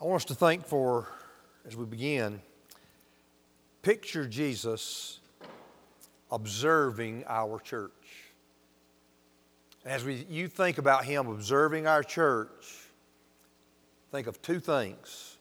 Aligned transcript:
I 0.00 0.06
want 0.06 0.16
us 0.16 0.24
to 0.26 0.34
think 0.34 0.66
for, 0.66 1.06
as 1.66 1.76
we 1.76 1.84
begin, 1.84 2.40
picture 3.82 4.26
Jesus 4.26 5.20
observing 6.30 7.24
our 7.26 7.58
church. 7.58 7.90
As 9.84 10.02
we, 10.02 10.24
you 10.30 10.48
think 10.48 10.78
about 10.78 11.04
him 11.04 11.26
observing 11.26 11.86
our 11.86 12.02
church, 12.02 12.88
think 14.10 14.26
of 14.26 14.40
two 14.40 14.58
things. 14.58 15.36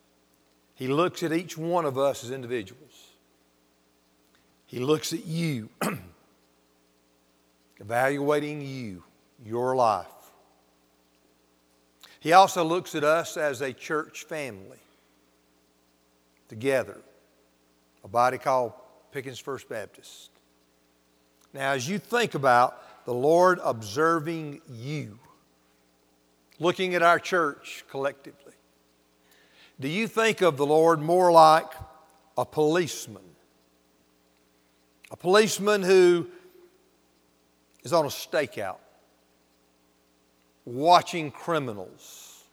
He 0.76 0.88
looks 0.88 1.24
at 1.24 1.32
each 1.32 1.58
one 1.58 1.86
of 1.86 1.98
us 1.98 2.26
as 2.26 2.32
individuals. 2.32 3.08
He 4.66 4.80
looks 4.80 5.14
at 5.14 5.26
you, 5.26 5.70
evaluating 7.80 8.62
you, 8.62 9.04
your 9.46 9.78
life. 9.78 10.19
He 12.20 12.34
also 12.34 12.64
looks 12.64 12.96
at 12.96 13.04
us 13.04 13.38
as 13.38 13.62
a 13.62 13.72
church 13.72 14.26
family 14.26 14.80
together, 16.50 16.98
a 18.04 18.08
body 18.08 18.38
called 18.38 18.74
Pickens 19.12 19.40
First 19.40 19.70
Baptist. 19.70 20.30
Now, 21.54 21.72
as 21.72 21.88
you 21.88 21.98
think 21.98 22.36
about 22.36 23.06
the 23.06 23.14
Lord 23.14 23.60
observing 23.64 24.62
you, 24.70 25.18
looking 26.60 26.94
at 26.94 27.02
our 27.02 27.20
church 27.20 27.86
collectively, 27.90 28.54
do 29.80 29.88
you 29.88 30.08
think 30.08 30.42
of 30.42 30.58
the 30.58 30.66
Lord 30.66 31.00
more 31.00 31.32
like 31.32 31.72
a 32.38 32.46
policeman? 32.46 33.24
A 35.10 35.16
policeman 35.16 35.82
who 35.84 36.28
is 37.84 37.94
on 37.94 38.06
a 38.06 38.10
stakeout 38.10 38.78
watching 40.70 41.32
criminals? 41.32 42.44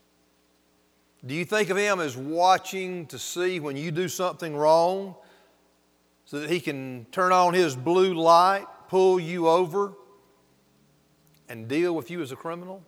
Do 1.25 1.33
you 1.33 1.45
think 1.45 1.69
of 1.69 1.77
him 1.77 1.99
as 1.99 2.17
watching 2.17 3.05
to 3.07 3.19
see 3.19 3.59
when 3.59 3.77
you 3.77 3.91
do 3.91 4.07
something 4.07 4.55
wrong 4.55 5.15
so 6.25 6.39
that 6.39 6.49
he 6.49 6.59
can 6.59 7.05
turn 7.11 7.31
on 7.31 7.53
his 7.53 7.75
blue 7.75 8.13
light, 8.13 8.65
pull 8.89 9.19
you 9.19 9.47
over, 9.47 9.93
and 11.47 11.67
deal 11.67 11.95
with 11.95 12.09
you 12.09 12.21
as 12.21 12.31
a 12.31 12.35
criminal? 12.35 12.83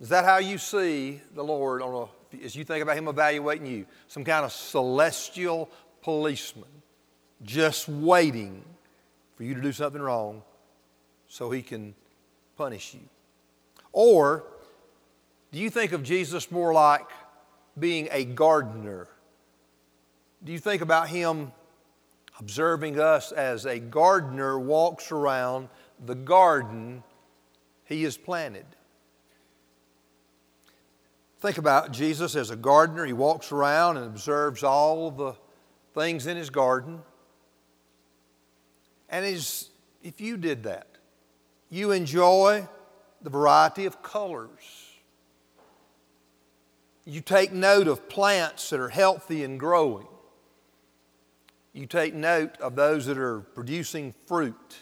Is 0.00 0.08
that 0.08 0.24
how 0.24 0.38
you 0.38 0.56
see 0.56 1.20
the 1.34 1.44
Lord 1.44 1.82
on 1.82 2.08
a, 2.32 2.44
as 2.44 2.56
you 2.56 2.64
think 2.64 2.82
about 2.82 2.96
him 2.96 3.08
evaluating 3.08 3.66
you? 3.66 3.86
Some 4.08 4.24
kind 4.24 4.44
of 4.44 4.52
celestial 4.52 5.70
policeman 6.02 6.68
just 7.42 7.88
waiting 7.88 8.64
for 9.36 9.44
you 9.44 9.54
to 9.54 9.60
do 9.60 9.72
something 9.72 10.00
wrong 10.00 10.42
so 11.28 11.50
he 11.50 11.62
can 11.62 11.94
punish 12.56 12.94
you. 12.94 13.00
Or 13.92 14.44
do 15.52 15.58
you 15.58 15.70
think 15.70 15.92
of 15.92 16.02
Jesus 16.02 16.50
more 16.50 16.72
like 16.72 17.06
being 17.78 18.08
a 18.12 18.24
gardener? 18.24 19.08
Do 20.44 20.52
you 20.52 20.58
think 20.58 20.82
about 20.82 21.08
him 21.08 21.52
observing 22.38 22.98
us 22.98 23.32
as 23.32 23.66
a 23.66 23.78
gardener 23.78 24.58
walks 24.58 25.12
around 25.12 25.68
the 26.04 26.14
garden 26.14 27.02
he 27.84 28.04
has 28.04 28.16
planted? 28.16 28.66
Think 31.40 31.58
about 31.58 31.90
Jesus 31.90 32.36
as 32.36 32.50
a 32.50 32.56
gardener. 32.56 33.06
He 33.06 33.12
walks 33.12 33.50
around 33.50 33.96
and 33.96 34.06
observes 34.06 34.62
all 34.62 35.10
the 35.10 35.34
things 35.94 36.26
in 36.26 36.36
his 36.36 36.50
garden. 36.50 37.00
And 39.08 39.24
if 39.24 40.20
you 40.20 40.36
did 40.36 40.62
that, 40.64 40.86
you 41.70 41.92
enjoy 41.92 42.68
the 43.22 43.30
variety 43.30 43.86
of 43.86 44.02
colors. 44.02 44.90
You 47.04 47.20
take 47.20 47.52
note 47.52 47.88
of 47.88 48.08
plants 48.08 48.70
that 48.70 48.80
are 48.80 48.88
healthy 48.88 49.44
and 49.44 49.58
growing. 49.58 50.06
You 51.72 51.86
take 51.86 52.14
note 52.14 52.60
of 52.60 52.74
those 52.74 53.06
that 53.06 53.18
are 53.18 53.40
producing 53.40 54.14
fruit. 54.26 54.76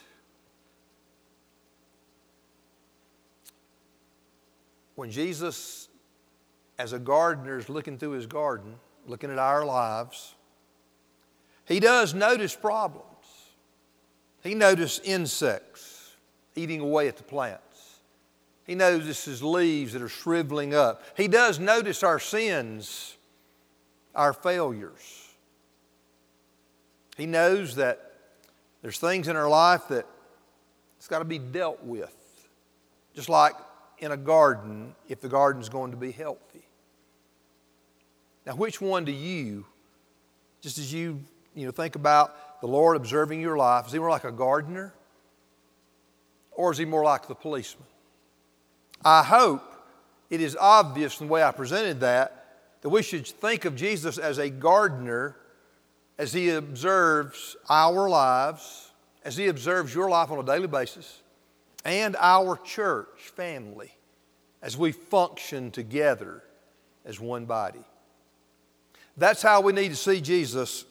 When 4.95 5.11
Jesus, 5.11 5.87
as 6.77 6.93
a 6.93 6.99
gardener, 6.99 7.57
is 7.57 7.69
looking 7.69 7.97
through 7.97 8.11
his 8.11 8.25
garden, 8.25 8.75
looking 9.07 9.31
at 9.31 9.39
our 9.39 9.63
lives, 9.63 10.35
he 11.65 11.79
does 11.79 12.13
notice 12.13 12.55
problems. 12.55 13.05
He 14.41 14.55
notices 14.55 14.99
insects 15.05 16.15
eating 16.55 16.81
away 16.81 17.07
at 17.07 17.17
the 17.17 17.23
plant. 17.23 17.61
He 18.69 18.75
notices 18.75 19.41
leaves 19.41 19.93
that 19.93 20.03
are 20.03 20.07
shriveling 20.07 20.75
up. 20.75 21.01
He 21.17 21.27
does 21.27 21.57
notice 21.57 22.03
our 22.03 22.19
sins, 22.19 23.17
our 24.13 24.31
failures. 24.31 25.27
He 27.17 27.25
knows 27.25 27.77
that 27.77 28.13
there's 28.83 28.99
things 28.99 29.27
in 29.27 29.35
our 29.35 29.49
life 29.49 29.87
that 29.87 30.05
it's 30.99 31.07
got 31.07 31.17
to 31.17 31.25
be 31.25 31.39
dealt 31.39 31.83
with. 31.83 32.13
Just 33.15 33.27
like 33.27 33.55
in 33.97 34.11
a 34.11 34.17
garden, 34.17 34.93
if 35.07 35.19
the 35.19 35.29
garden's 35.29 35.67
going 35.67 35.89
to 35.89 35.97
be 35.97 36.11
healthy. 36.11 36.67
Now, 38.45 38.55
which 38.55 38.79
one 38.79 39.03
do 39.03 39.11
you, 39.11 39.65
just 40.61 40.77
as 40.77 40.93
you, 40.93 41.21
you 41.55 41.65
know, 41.65 41.71
think 41.71 41.95
about 41.95 42.61
the 42.61 42.67
Lord 42.67 42.97
observing 42.97 43.41
your 43.41 43.57
life, 43.57 43.87
is 43.87 43.93
he 43.93 43.97
more 43.97 44.11
like 44.11 44.25
a 44.25 44.31
gardener? 44.31 44.93
Or 46.51 46.71
is 46.71 46.77
he 46.77 46.85
more 46.85 47.03
like 47.03 47.27
the 47.27 47.33
policeman? 47.33 47.87
I 49.03 49.23
hope 49.23 49.63
it 50.29 50.41
is 50.41 50.57
obvious 50.59 51.19
in 51.19 51.27
the 51.27 51.33
way 51.33 51.43
I 51.43 51.51
presented 51.51 52.01
that 52.01 52.39
that 52.81 52.89
we 52.89 53.03
should 53.03 53.27
think 53.27 53.65
of 53.65 53.75
Jesus 53.75 54.17
as 54.17 54.37
a 54.37 54.49
gardener 54.49 55.35
as 56.17 56.33
he 56.33 56.49
observes 56.49 57.55
our 57.69 58.09
lives, 58.09 58.91
as 59.23 59.37
he 59.37 59.47
observes 59.47 59.93
your 59.93 60.09
life 60.09 60.31
on 60.31 60.39
a 60.39 60.43
daily 60.43 60.67
basis, 60.67 61.21
and 61.85 62.15
our 62.19 62.57
church 62.57 63.31
family 63.35 63.91
as 64.61 64.77
we 64.77 64.91
function 64.91 65.71
together 65.71 66.43
as 67.05 67.19
one 67.19 67.45
body. 67.45 67.83
That's 69.17 69.41
how 69.41 69.61
we 69.61 69.73
need 69.73 69.89
to 69.89 69.95
see 69.95 70.21
Jesus 70.21 70.85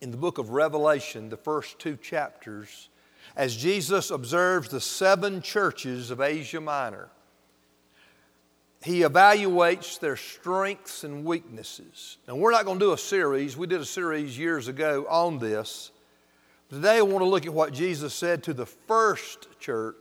in 0.00 0.10
the 0.10 0.16
book 0.16 0.38
of 0.38 0.50
Revelation, 0.50 1.28
the 1.28 1.36
first 1.36 1.78
two 1.78 1.96
chapters, 1.96 2.88
as 3.36 3.56
Jesus 3.56 4.10
observes 4.10 4.68
the 4.68 4.80
seven 4.80 5.42
churches 5.42 6.10
of 6.10 6.20
Asia 6.20 6.60
Minor 6.60 7.10
he 8.82 9.00
evaluates 9.00 9.98
their 9.98 10.16
strengths 10.16 11.04
and 11.04 11.24
weaknesses. 11.24 12.18
Now, 12.28 12.36
we're 12.36 12.52
not 12.52 12.64
going 12.64 12.78
to 12.78 12.84
do 12.84 12.92
a 12.92 12.98
series. 12.98 13.56
We 13.56 13.66
did 13.66 13.80
a 13.80 13.86
series 13.86 14.38
years 14.38 14.68
ago 14.68 15.06
on 15.08 15.38
this. 15.38 15.90
Today, 16.68 16.98
I 16.98 17.02
want 17.02 17.20
to 17.20 17.28
look 17.28 17.46
at 17.46 17.54
what 17.54 17.72
Jesus 17.72 18.14
said 18.14 18.42
to 18.44 18.54
the 18.54 18.66
first 18.66 19.48
church 19.60 19.96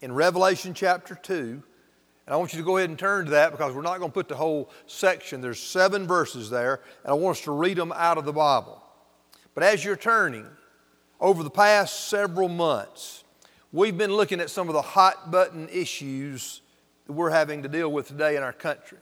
in 0.00 0.12
Revelation 0.12 0.74
chapter 0.74 1.14
2. 1.14 1.62
And 2.26 2.34
I 2.34 2.36
want 2.36 2.52
you 2.52 2.58
to 2.58 2.64
go 2.64 2.76
ahead 2.76 2.90
and 2.90 2.98
turn 2.98 3.26
to 3.26 3.30
that 3.32 3.52
because 3.52 3.72
we're 3.72 3.82
not 3.82 3.98
going 3.98 4.10
to 4.10 4.14
put 4.14 4.28
the 4.28 4.36
whole 4.36 4.70
section. 4.86 5.40
There's 5.40 5.60
seven 5.60 6.06
verses 6.06 6.50
there, 6.50 6.80
and 7.04 7.12
I 7.12 7.14
want 7.14 7.38
us 7.38 7.44
to 7.44 7.52
read 7.52 7.76
them 7.76 7.92
out 7.92 8.18
of 8.18 8.24
the 8.24 8.32
Bible. 8.32 8.82
But 9.54 9.62
as 9.62 9.84
you're 9.84 9.96
turning, 9.96 10.46
over 11.20 11.42
the 11.42 11.50
past 11.50 12.08
several 12.08 12.48
months, 12.48 13.24
we've 13.72 13.96
been 13.96 14.12
looking 14.12 14.40
at 14.40 14.50
some 14.50 14.68
of 14.68 14.74
the 14.74 14.82
hot 14.82 15.30
button 15.30 15.68
issues 15.70 16.62
that 17.06 17.12
we're 17.12 17.30
having 17.30 17.62
to 17.62 17.68
deal 17.68 17.90
with 17.90 18.08
today 18.08 18.36
in 18.36 18.42
our 18.42 18.52
country. 18.52 18.98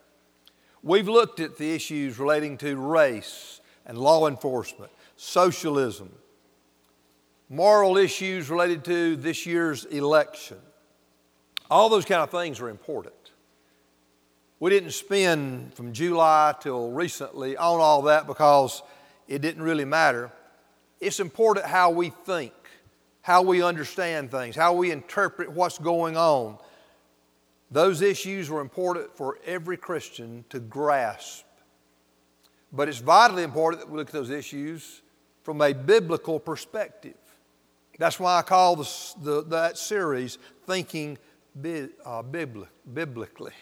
We've 0.82 1.08
looked 1.08 1.40
at 1.40 1.56
the 1.56 1.74
issues 1.74 2.18
relating 2.18 2.58
to 2.58 2.76
race 2.76 3.60
and 3.86 3.96
law 3.96 4.26
enforcement, 4.26 4.92
socialism, 5.16 6.10
moral 7.48 7.96
issues 7.96 8.50
related 8.50 8.84
to 8.84 9.16
this 9.16 9.46
year's 9.46 9.84
election. 9.86 10.58
All 11.70 11.88
those 11.88 12.04
kind 12.04 12.20
of 12.20 12.30
things 12.30 12.60
are 12.60 12.68
important. 12.68 13.14
We 14.60 14.70
didn't 14.70 14.92
spend 14.92 15.74
from 15.74 15.92
July 15.92 16.54
till 16.60 16.90
recently 16.90 17.56
on 17.56 17.80
all 17.80 18.02
that 18.02 18.26
because 18.26 18.82
it 19.26 19.42
didn't 19.42 19.62
really 19.62 19.84
matter. 19.84 20.30
It's 21.00 21.20
important 21.20 21.66
how 21.66 21.90
we 21.90 22.10
think, 22.10 22.52
how 23.22 23.42
we 23.42 23.62
understand 23.62 24.30
things, 24.30 24.54
how 24.54 24.74
we 24.74 24.90
interpret 24.90 25.50
what's 25.50 25.78
going 25.78 26.16
on, 26.16 26.58
those 27.74 28.02
issues 28.02 28.48
were 28.48 28.60
important 28.60 29.16
for 29.16 29.36
every 29.44 29.76
Christian 29.76 30.44
to 30.50 30.60
grasp. 30.60 31.44
But 32.72 32.88
it's 32.88 32.98
vitally 32.98 33.42
important 33.42 33.82
that 33.82 33.90
we 33.90 33.98
look 33.98 34.06
at 34.06 34.12
those 34.12 34.30
issues 34.30 35.02
from 35.42 35.60
a 35.60 35.72
biblical 35.72 36.38
perspective. 36.38 37.16
That's 37.98 38.20
why 38.20 38.38
I 38.38 38.42
call 38.42 38.76
this, 38.76 39.16
the, 39.20 39.42
that 39.46 39.76
series 39.76 40.38
Thinking 40.66 41.18
bi, 41.56 41.88
uh, 42.04 42.22
Bibli- 42.22 42.68
Biblically. 42.92 43.52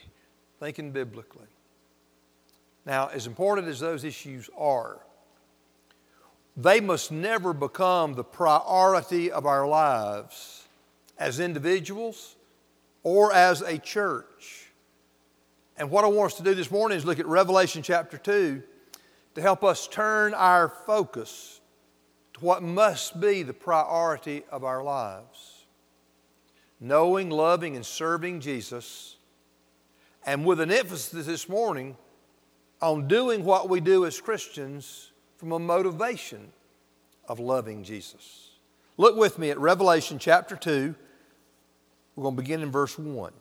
Thinking 0.60 0.90
Biblically. 0.90 1.48
Now, 2.84 3.08
as 3.08 3.26
important 3.26 3.66
as 3.66 3.80
those 3.80 4.04
issues 4.04 4.50
are, 4.58 5.00
they 6.54 6.80
must 6.80 7.10
never 7.10 7.54
become 7.54 8.12
the 8.12 8.24
priority 8.24 9.32
of 9.32 9.46
our 9.46 9.66
lives 9.66 10.68
as 11.18 11.40
individuals 11.40 12.36
or 13.02 13.32
as 13.32 13.62
a 13.62 13.78
church. 13.78 14.70
And 15.76 15.90
what 15.90 16.04
I 16.04 16.08
want 16.08 16.32
us 16.32 16.38
to 16.38 16.44
do 16.44 16.54
this 16.54 16.70
morning 16.70 16.98
is 16.98 17.04
look 17.04 17.18
at 17.18 17.26
Revelation 17.26 17.82
chapter 17.82 18.18
2 18.18 18.62
to 19.34 19.40
help 19.40 19.64
us 19.64 19.88
turn 19.88 20.34
our 20.34 20.68
focus 20.68 21.60
to 22.34 22.40
what 22.40 22.62
must 22.62 23.20
be 23.20 23.42
the 23.42 23.54
priority 23.54 24.44
of 24.50 24.64
our 24.64 24.82
lives. 24.82 25.64
Knowing, 26.78 27.30
loving, 27.30 27.76
and 27.76 27.86
serving 27.86 28.40
Jesus, 28.40 29.16
and 30.26 30.44
with 30.44 30.60
an 30.60 30.70
emphasis 30.70 31.26
this 31.26 31.48
morning 31.48 31.96
on 32.80 33.06
doing 33.06 33.44
what 33.44 33.68
we 33.68 33.80
do 33.80 34.04
as 34.04 34.20
Christians 34.20 35.12
from 35.36 35.52
a 35.52 35.58
motivation 35.58 36.52
of 37.28 37.38
loving 37.38 37.84
Jesus. 37.84 38.50
Look 38.96 39.16
with 39.16 39.38
me 39.38 39.50
at 39.50 39.58
Revelation 39.58 40.18
chapter 40.18 40.56
2. 40.56 40.94
We're 42.14 42.24
going 42.24 42.36
to 42.36 42.42
begin 42.42 42.62
in 42.62 42.70
verse 42.70 42.98
1. 42.98 43.32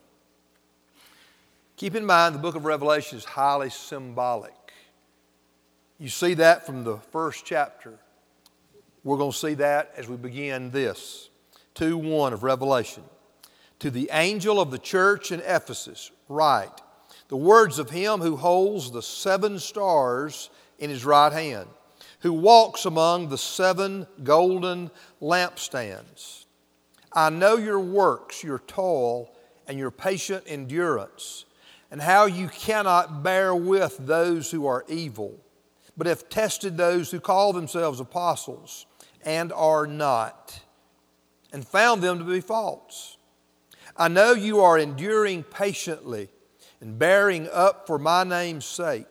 Keep 1.75 1.95
in 1.95 2.05
mind, 2.05 2.35
the 2.35 2.39
book 2.39 2.55
of 2.55 2.65
Revelation 2.65 3.17
is 3.17 3.25
highly 3.25 3.69
symbolic. 3.69 4.53
You 5.97 6.09
see 6.09 6.35
that 6.35 6.65
from 6.65 6.83
the 6.83 6.97
first 7.11 7.45
chapter. 7.45 7.99
We're 9.03 9.17
going 9.17 9.31
to 9.31 9.37
see 9.37 9.55
that 9.55 9.91
as 9.97 10.07
we 10.07 10.15
begin 10.15 10.71
this 10.71 11.29
2 11.75 11.97
1 11.97 12.33
of 12.33 12.43
Revelation. 12.43 13.03
To 13.79 13.89
the 13.89 14.09
angel 14.11 14.61
of 14.61 14.69
the 14.69 14.77
church 14.77 15.31
in 15.31 15.41
Ephesus, 15.41 16.11
write 16.29 16.81
the 17.29 17.37
words 17.37 17.79
of 17.79 17.89
him 17.89 18.19
who 18.19 18.35
holds 18.35 18.91
the 18.91 19.01
seven 19.01 19.57
stars 19.57 20.49
in 20.77 20.89
his 20.89 21.03
right 21.03 21.31
hand, 21.31 21.67
who 22.19 22.33
walks 22.33 22.85
among 22.85 23.29
the 23.29 23.37
seven 23.37 24.05
golden 24.23 24.91
lampstands. 25.21 26.40
I 27.13 27.29
know 27.29 27.57
your 27.57 27.79
works, 27.79 28.43
your 28.43 28.59
toil, 28.59 29.35
and 29.67 29.77
your 29.77 29.91
patient 29.91 30.43
endurance, 30.47 31.45
and 31.89 32.01
how 32.01 32.25
you 32.25 32.47
cannot 32.47 33.23
bear 33.23 33.53
with 33.53 33.97
those 33.97 34.51
who 34.51 34.65
are 34.65 34.85
evil 34.87 35.39
but 35.97 36.07
have 36.07 36.29
tested 36.29 36.77
those 36.77 37.11
who 37.11 37.19
call 37.19 37.53
themselves 37.53 37.99
apostles 37.99 38.85
and 39.23 39.51
are 39.53 39.85
not, 39.85 40.61
and 41.53 41.67
found 41.67 42.01
them 42.01 42.17
to 42.17 42.23
be 42.23 42.41
false. 42.41 43.17
I 43.95 44.07
know 44.07 44.31
you 44.31 44.61
are 44.61 44.79
enduring 44.79 45.43
patiently 45.43 46.29
and 46.79 46.97
bearing 46.97 47.47
up 47.51 47.85
for 47.85 47.99
my 47.99 48.23
name's 48.23 48.65
sake, 48.65 49.05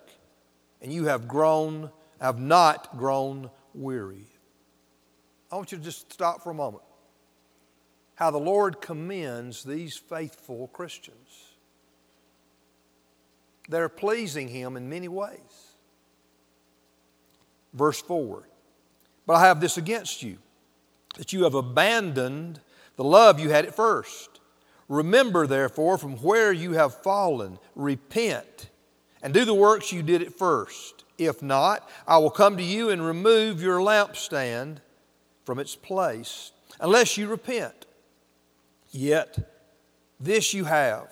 and 0.83 0.93
you 0.93 1.07
have 1.07 1.29
grown, 1.29 1.91
have 2.21 2.41
not 2.41 2.97
grown 2.99 3.51
weary. 3.75 4.27
I 5.53 5.57
want 5.57 5.71
you 5.71 5.79
to 5.79 5.85
just 5.85 6.13
stop 6.13 6.43
for 6.43 6.51
a 6.51 6.55
moment. 6.55 6.83
How 8.21 8.31
the 8.31 8.39
Lord 8.39 8.83
commends 8.83 9.65
these 9.65 9.97
faithful 9.97 10.69
Christians. 10.69 11.55
They're 13.67 13.89
pleasing 13.89 14.49
Him 14.49 14.77
in 14.77 14.91
many 14.91 15.09
ways. 15.09 15.39
Verse 17.73 17.99
4 18.03 18.47
But 19.27 19.33
I 19.33 19.47
have 19.47 19.63
this 19.63 19.79
against 19.79 20.23
you, 20.23 20.37
that 21.17 21.33
you 21.33 21.45
have 21.45 21.55
abandoned 21.55 22.61
the 22.97 23.05
love 23.05 23.41
you 23.41 23.49
had 23.49 23.65
at 23.65 23.75
first. 23.75 24.41
Remember, 24.87 25.47
therefore, 25.47 25.97
from 25.97 26.19
where 26.19 26.53
you 26.53 26.73
have 26.73 27.03
fallen, 27.03 27.59
repent, 27.75 28.69
and 29.23 29.33
do 29.33 29.47
the 29.47 29.55
works 29.55 29.95
you 29.95 30.03
did 30.03 30.21
at 30.21 30.35
first. 30.35 31.05
If 31.17 31.43
not, 31.43 31.89
I 32.07 32.19
will 32.19 32.29
come 32.29 32.59
to 32.59 32.63
you 32.63 32.91
and 32.91 33.03
remove 33.03 33.63
your 33.63 33.79
lampstand 33.79 34.79
from 35.47 35.59
its 35.59 35.75
place, 35.75 36.53
unless 36.81 37.17
you 37.17 37.27
repent. 37.27 37.80
Yet, 38.91 39.39
this 40.19 40.53
you 40.53 40.65
have 40.65 41.11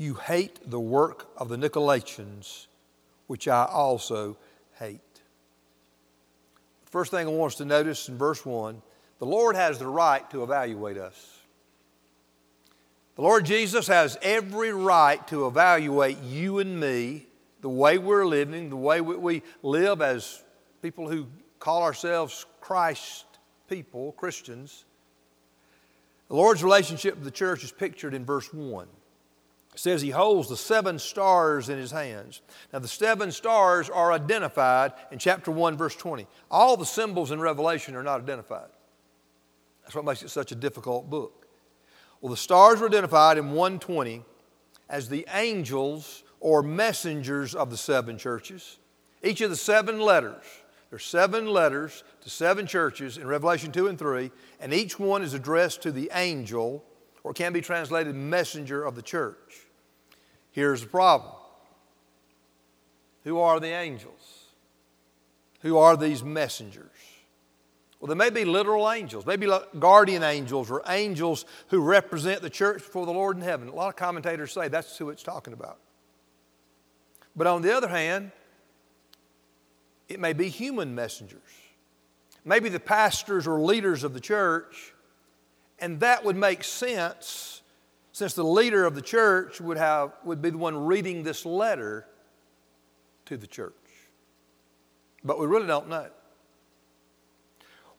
you 0.00 0.14
hate 0.14 0.58
the 0.64 0.80
work 0.80 1.28
of 1.36 1.50
the 1.50 1.56
Nicolaitans, 1.56 2.68
which 3.26 3.46
I 3.46 3.66
also 3.66 4.38
hate. 4.78 5.00
First 6.86 7.10
thing 7.10 7.26
I 7.26 7.30
want 7.30 7.52
us 7.52 7.58
to 7.58 7.66
notice 7.66 8.08
in 8.08 8.16
verse 8.16 8.44
1 8.46 8.80
the 9.18 9.26
Lord 9.26 9.56
has 9.56 9.78
the 9.78 9.86
right 9.86 10.28
to 10.30 10.42
evaluate 10.42 10.96
us. 10.96 11.40
The 13.16 13.22
Lord 13.22 13.44
Jesus 13.44 13.86
has 13.88 14.16
every 14.22 14.72
right 14.72 15.24
to 15.28 15.46
evaluate 15.46 16.16
you 16.22 16.60
and 16.60 16.80
me, 16.80 17.26
the 17.60 17.68
way 17.68 17.98
we're 17.98 18.24
living, 18.24 18.70
the 18.70 18.76
way 18.76 19.02
we 19.02 19.42
live 19.62 20.00
as 20.00 20.42
people 20.80 21.10
who 21.10 21.26
call 21.58 21.82
ourselves 21.82 22.46
Christ 22.62 23.26
people, 23.68 24.12
Christians. 24.12 24.86
The 26.30 26.36
Lord's 26.36 26.62
relationship 26.62 27.16
with 27.16 27.24
the 27.24 27.32
church 27.32 27.64
is 27.64 27.72
pictured 27.72 28.14
in 28.14 28.24
verse 28.24 28.54
1 28.54 28.86
It 29.74 29.78
says 29.78 30.00
he 30.00 30.10
holds 30.10 30.48
the 30.48 30.56
seven 30.56 31.00
stars 31.00 31.68
in 31.68 31.76
his 31.76 31.90
hands. 31.90 32.40
Now, 32.72 32.78
the 32.78 32.86
seven 32.86 33.32
stars 33.32 33.90
are 33.90 34.12
identified 34.12 34.92
in 35.10 35.18
chapter 35.18 35.50
1, 35.50 35.76
verse 35.76 35.96
20. 35.96 36.28
All 36.48 36.76
the 36.76 36.86
symbols 36.86 37.32
in 37.32 37.40
Revelation 37.40 37.96
are 37.96 38.04
not 38.04 38.20
identified. 38.20 38.68
That's 39.82 39.96
what 39.96 40.04
makes 40.04 40.22
it 40.22 40.28
such 40.28 40.52
a 40.52 40.54
difficult 40.54 41.10
book. 41.10 41.48
Well, 42.20 42.30
the 42.30 42.36
stars 42.36 42.78
were 42.78 42.86
identified 42.86 43.36
in 43.36 43.50
120 43.50 44.22
as 44.88 45.08
the 45.08 45.26
angels 45.34 46.22
or 46.38 46.62
messengers 46.62 47.56
of 47.56 47.72
the 47.72 47.76
seven 47.76 48.18
churches. 48.18 48.78
Each 49.20 49.40
of 49.40 49.50
the 49.50 49.56
seven 49.56 49.98
letters, 49.98 50.44
there's 50.90 51.04
seven 51.04 51.46
letters 51.46 52.02
to 52.22 52.30
seven 52.30 52.66
churches 52.66 53.16
in 53.16 53.26
Revelation 53.28 53.70
2 53.70 53.86
and 53.86 53.98
3, 53.98 54.32
and 54.58 54.74
each 54.74 54.98
one 54.98 55.22
is 55.22 55.34
addressed 55.34 55.82
to 55.82 55.92
the 55.92 56.10
angel 56.12 56.84
or 57.22 57.32
can 57.32 57.52
be 57.52 57.60
translated 57.60 58.14
messenger 58.14 58.84
of 58.84 58.96
the 58.96 59.02
church. 59.02 59.66
Here's 60.50 60.82
the 60.82 60.88
problem 60.88 61.32
Who 63.24 63.38
are 63.38 63.60
the 63.60 63.68
angels? 63.68 64.44
Who 65.60 65.78
are 65.78 65.96
these 65.96 66.24
messengers? 66.24 66.88
Well, 68.00 68.08
they 68.08 68.14
may 68.14 68.30
be 68.30 68.46
literal 68.46 68.90
angels, 68.90 69.26
maybe 69.26 69.46
like 69.46 69.78
guardian 69.78 70.22
angels 70.22 70.70
or 70.70 70.82
angels 70.88 71.44
who 71.68 71.82
represent 71.82 72.40
the 72.40 72.48
church 72.48 72.78
before 72.78 73.04
the 73.04 73.12
Lord 73.12 73.36
in 73.36 73.42
heaven. 73.42 73.68
A 73.68 73.74
lot 73.74 73.90
of 73.90 73.96
commentators 73.96 74.52
say 74.52 74.68
that's 74.68 74.96
who 74.96 75.10
it's 75.10 75.22
talking 75.22 75.52
about. 75.52 75.78
But 77.36 77.46
on 77.46 77.60
the 77.60 77.76
other 77.76 77.88
hand, 77.88 78.32
it 80.10 80.20
may 80.20 80.32
be 80.32 80.48
human 80.48 80.94
messengers. 80.94 81.40
Maybe 82.44 82.68
the 82.68 82.80
pastors 82.80 83.46
or 83.46 83.60
leaders 83.60 84.04
of 84.04 84.12
the 84.12 84.20
church 84.20 84.92
and 85.80 85.98
that 86.00 86.24
would 86.24 86.36
make 86.36 86.62
sense 86.62 87.62
since 88.12 88.34
the 88.34 88.44
leader 88.44 88.84
of 88.84 88.94
the 88.94 89.02
church 89.02 89.60
would, 89.60 89.78
have, 89.78 90.12
would 90.24 90.42
be 90.42 90.50
the 90.50 90.58
one 90.58 90.84
reading 90.84 91.22
this 91.22 91.46
letter 91.46 92.06
to 93.24 93.36
the 93.36 93.46
church. 93.46 93.72
But 95.24 95.40
we 95.40 95.46
really 95.46 95.66
don't 95.66 95.88
know. 95.88 96.08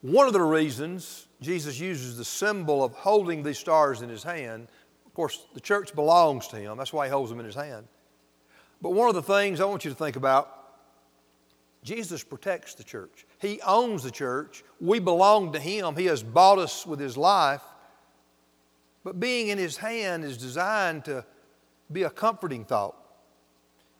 One 0.01 0.27
of 0.27 0.33
the 0.33 0.41
reasons 0.41 1.27
Jesus 1.41 1.79
uses 1.79 2.17
the 2.17 2.25
symbol 2.25 2.83
of 2.83 2.93
holding 2.93 3.43
these 3.43 3.57
stars 3.57 4.01
in 4.01 4.09
his 4.09 4.23
hand, 4.23 4.67
of 5.05 5.13
course, 5.13 5.45
the 5.53 5.59
church 5.59 5.93
belongs 5.95 6.47
to 6.49 6.57
him. 6.57 6.77
That's 6.77 6.93
why 6.93 7.07
he 7.07 7.11
holds 7.11 7.29
them 7.29 7.39
in 7.39 7.45
his 7.45 7.55
hand. 7.55 7.87
But 8.81 8.91
one 8.91 9.09
of 9.09 9.15
the 9.15 9.23
things 9.23 9.59
I 9.59 9.65
want 9.65 9.85
you 9.85 9.91
to 9.91 9.97
think 9.97 10.15
about 10.15 10.60
Jesus 11.83 12.23
protects 12.23 12.75
the 12.75 12.83
church. 12.83 13.25
He 13.39 13.59
owns 13.61 14.03
the 14.03 14.11
church. 14.11 14.63
We 14.79 14.99
belong 14.99 15.53
to 15.53 15.59
Him. 15.59 15.95
He 15.95 16.05
has 16.05 16.21
bought 16.21 16.59
us 16.59 16.85
with 16.85 16.99
His 16.99 17.17
life. 17.17 17.63
But 19.03 19.19
being 19.19 19.47
in 19.47 19.57
His 19.57 19.77
hand 19.77 20.23
is 20.23 20.37
designed 20.37 21.05
to 21.05 21.25
be 21.91 22.03
a 22.03 22.09
comforting 22.09 22.65
thought. 22.65 22.95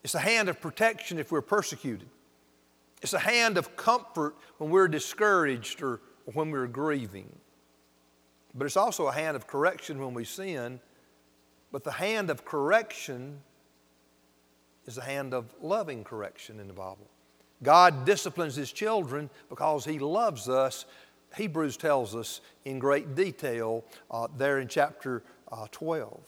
It's 0.04 0.16
a 0.16 0.20
hand 0.20 0.48
of 0.50 0.62
protection 0.62 1.18
if 1.18 1.32
we're 1.32 1.42
persecuted. 1.42 2.08
It's 3.02 3.14
a 3.14 3.20
hand 3.20 3.58
of 3.58 3.76
comfort 3.76 4.36
when 4.58 4.70
we're 4.70 4.88
discouraged 4.88 5.82
or 5.82 6.02
when 6.34 6.52
we're 6.52 6.68
grieving. 6.68 7.36
But 8.54 8.66
it's 8.66 8.78
also 8.78 9.08
a 9.08 9.12
hand 9.12 9.36
of 9.36 9.48
correction 9.48 10.00
when 10.00 10.14
we 10.14 10.24
sin. 10.24 10.80
But 11.72 11.84
the 11.84 11.92
hand 11.92 12.30
of 12.30 12.46
correction 12.46 13.40
is 14.86 14.98
a 14.98 15.04
hand 15.04 15.34
of 15.34 15.54
loving 15.62 16.04
correction 16.04 16.60
in 16.60 16.68
the 16.68 16.74
Bible. 16.74 17.10
God 17.64 18.06
disciplines 18.06 18.56
His 18.56 18.72
children 18.72 19.30
because 19.50 19.86
He 19.86 20.00
loves 20.00 20.50
us 20.50 20.86
Hebrews 21.36 21.78
tells 21.78 22.16
us 22.16 22.42
in 22.66 22.80
great 22.80 23.16
detail 23.16 23.84
uh, 24.10 24.28
there 24.38 24.60
in 24.60 24.68
chapter 24.68 25.24
uh, 25.52 25.68
12. 25.72 26.20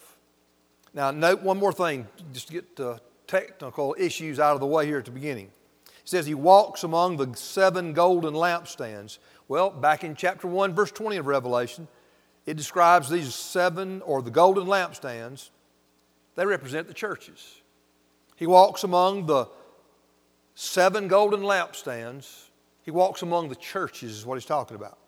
Now, 0.94 1.10
note 1.10 1.42
one 1.42 1.58
more 1.58 1.72
thing, 1.72 2.06
just 2.32 2.48
to 2.48 2.52
get 2.54 2.80
uh, 2.80 2.98
technical 3.26 3.94
issues 3.98 4.38
out 4.38 4.54
of 4.54 4.60
the 4.60 4.66
way 4.66 4.86
here 4.86 4.98
at 4.98 5.04
the 5.04 5.10
beginning. 5.10 5.50
It 5.86 6.08
says 6.08 6.26
he 6.26 6.34
walks 6.34 6.84
among 6.84 7.16
the 7.16 7.34
seven 7.36 7.92
golden 7.92 8.34
lampstands. 8.34 9.18
Well, 9.48 9.70
back 9.70 10.04
in 10.04 10.14
chapter 10.14 10.46
1, 10.46 10.74
verse 10.74 10.92
20 10.92 11.16
of 11.16 11.26
Revelation, 11.26 11.88
it 12.46 12.56
describes 12.56 13.08
these 13.10 13.34
seven, 13.34 14.02
or 14.02 14.22
the 14.22 14.30
golden 14.30 14.66
lampstands. 14.66 15.50
They 16.34 16.46
represent 16.46 16.88
the 16.88 16.94
churches. 16.94 17.60
He 18.36 18.46
walks 18.46 18.84
among 18.84 19.26
the 19.26 19.46
seven 20.54 21.08
golden 21.08 21.40
lampstands 21.40 22.48
he 22.84 22.90
walks 22.90 23.22
among 23.22 23.48
the 23.48 23.56
churches, 23.56 24.12
is 24.12 24.26
what 24.26 24.34
he's 24.34 24.44
talking 24.44 24.76
about. 24.76 24.98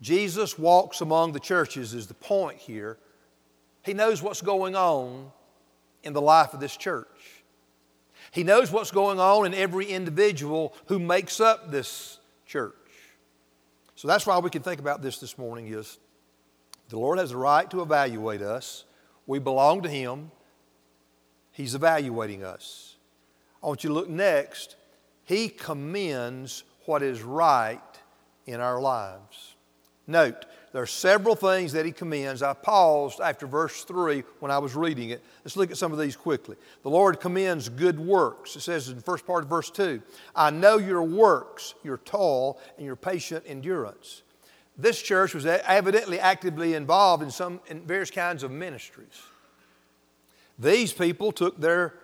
Jesus 0.00 0.58
walks 0.58 1.00
among 1.00 1.32
the 1.32 1.40
churches, 1.40 1.94
is 1.94 2.08
the 2.08 2.14
point 2.14 2.58
here. 2.58 2.98
He 3.84 3.94
knows 3.94 4.22
what's 4.22 4.42
going 4.42 4.74
on 4.74 5.30
in 6.02 6.12
the 6.12 6.20
life 6.20 6.52
of 6.52 6.58
this 6.58 6.76
church. 6.76 7.06
He 8.32 8.42
knows 8.42 8.72
what's 8.72 8.90
going 8.90 9.20
on 9.20 9.46
in 9.46 9.54
every 9.54 9.86
individual 9.86 10.74
who 10.86 10.98
makes 10.98 11.40
up 11.40 11.70
this 11.70 12.18
church. 12.44 12.74
So 13.94 14.08
that's 14.08 14.26
why 14.26 14.38
we 14.40 14.50
can 14.50 14.62
think 14.62 14.80
about 14.80 15.00
this 15.00 15.18
this 15.18 15.38
morning 15.38 15.68
is 15.68 15.98
the 16.88 16.98
Lord 16.98 17.18
has 17.18 17.30
the 17.30 17.36
right 17.36 17.70
to 17.70 17.82
evaluate 17.82 18.42
us. 18.42 18.84
We 19.26 19.38
belong 19.38 19.82
to 19.82 19.88
Him. 19.88 20.32
He's 21.52 21.76
evaluating 21.76 22.42
us. 22.42 22.95
I 23.62 23.66
want 23.66 23.84
you 23.84 23.88
to 23.88 23.94
look 23.94 24.08
next. 24.08 24.76
He 25.24 25.48
commends 25.48 26.64
what 26.84 27.02
is 27.02 27.22
right 27.22 27.80
in 28.46 28.60
our 28.60 28.80
lives. 28.80 29.54
Note, 30.06 30.46
there 30.72 30.82
are 30.82 30.86
several 30.86 31.34
things 31.34 31.72
that 31.72 31.84
he 31.84 31.90
commends. 31.90 32.42
I 32.42 32.52
paused 32.52 33.20
after 33.20 33.46
verse 33.46 33.82
3 33.84 34.22
when 34.40 34.50
I 34.50 34.58
was 34.58 34.76
reading 34.76 35.10
it. 35.10 35.24
Let's 35.44 35.56
look 35.56 35.70
at 35.70 35.78
some 35.78 35.90
of 35.90 35.98
these 35.98 36.14
quickly. 36.16 36.56
The 36.82 36.90
Lord 36.90 37.18
commends 37.18 37.68
good 37.68 37.98
works. 37.98 38.54
It 38.56 38.60
says 38.60 38.88
in 38.88 38.96
the 38.96 39.02
first 39.02 39.26
part 39.26 39.44
of 39.44 39.50
verse 39.50 39.70
2 39.70 40.00
I 40.34 40.50
know 40.50 40.76
your 40.76 41.02
works, 41.02 41.74
your 41.82 41.98
toil, 41.98 42.60
and 42.76 42.86
your 42.86 42.94
patient 42.94 43.44
endurance. 43.46 44.22
This 44.78 45.00
church 45.00 45.34
was 45.34 45.46
evidently 45.46 46.20
actively 46.20 46.74
involved 46.74 47.22
in 47.22 47.30
some 47.30 47.60
in 47.68 47.86
various 47.86 48.10
kinds 48.10 48.42
of 48.42 48.50
ministries. 48.50 49.22
These 50.58 50.92
people 50.92 51.32
took 51.32 51.58
their 51.58 51.94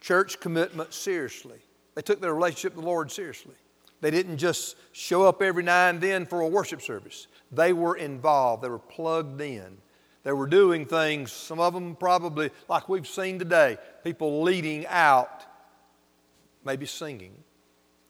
church 0.00 0.40
commitment 0.40 0.92
seriously. 0.94 1.58
They 1.94 2.02
took 2.02 2.20
their 2.20 2.34
relationship 2.34 2.74
with 2.74 2.84
the 2.84 2.90
Lord 2.90 3.10
seriously. 3.10 3.54
They 4.00 4.10
didn't 4.10 4.38
just 4.38 4.76
show 4.92 5.24
up 5.24 5.42
every 5.42 5.62
now 5.62 5.88
and 5.88 6.00
then 6.00 6.26
for 6.26 6.40
a 6.40 6.48
worship 6.48 6.82
service. 6.82 7.26
They 7.50 7.72
were 7.72 7.96
involved, 7.96 8.62
they 8.62 8.68
were 8.68 8.78
plugged 8.78 9.40
in. 9.40 9.78
They 10.24 10.32
were 10.32 10.46
doing 10.46 10.84
things, 10.84 11.32
some 11.32 11.58
of 11.58 11.72
them 11.72 11.96
probably 11.96 12.50
like 12.68 12.88
we've 12.88 13.06
seen 13.06 13.38
today, 13.38 13.78
people 14.04 14.42
leading 14.42 14.86
out, 14.86 15.44
maybe 16.64 16.86
singing. 16.86 17.32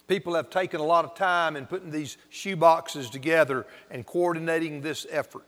People 0.09 0.35
have 0.35 0.49
taken 0.49 0.81
a 0.81 0.85
lot 0.85 1.05
of 1.05 1.15
time 1.15 1.55
in 1.55 1.67
putting 1.67 1.91
these 1.91 2.17
shoe 2.31 2.57
boxes 2.57 3.11
together 3.11 3.67
and 3.91 4.07
coordinating 4.07 4.81
this 4.81 5.07
effort. 5.11 5.47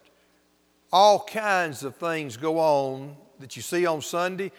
All 0.92 1.24
kinds 1.24 1.82
of 1.82 1.96
things 1.96 2.36
go 2.36 2.58
on 2.58 3.16
that 3.38 3.56
you 3.56 3.62
see 3.62 3.86
on 3.86 4.02
Sunday. 4.02 4.52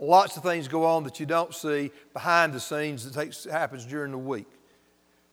Lots 0.00 0.36
of 0.36 0.42
things 0.42 0.68
go 0.68 0.84
on 0.84 1.04
that 1.04 1.18
you 1.20 1.26
don't 1.26 1.54
see 1.54 1.90
behind 2.12 2.52
the 2.52 2.60
scenes 2.60 3.04
that 3.04 3.18
takes, 3.18 3.44
happens 3.44 3.86
during 3.86 4.12
the 4.12 4.18
week. 4.18 4.48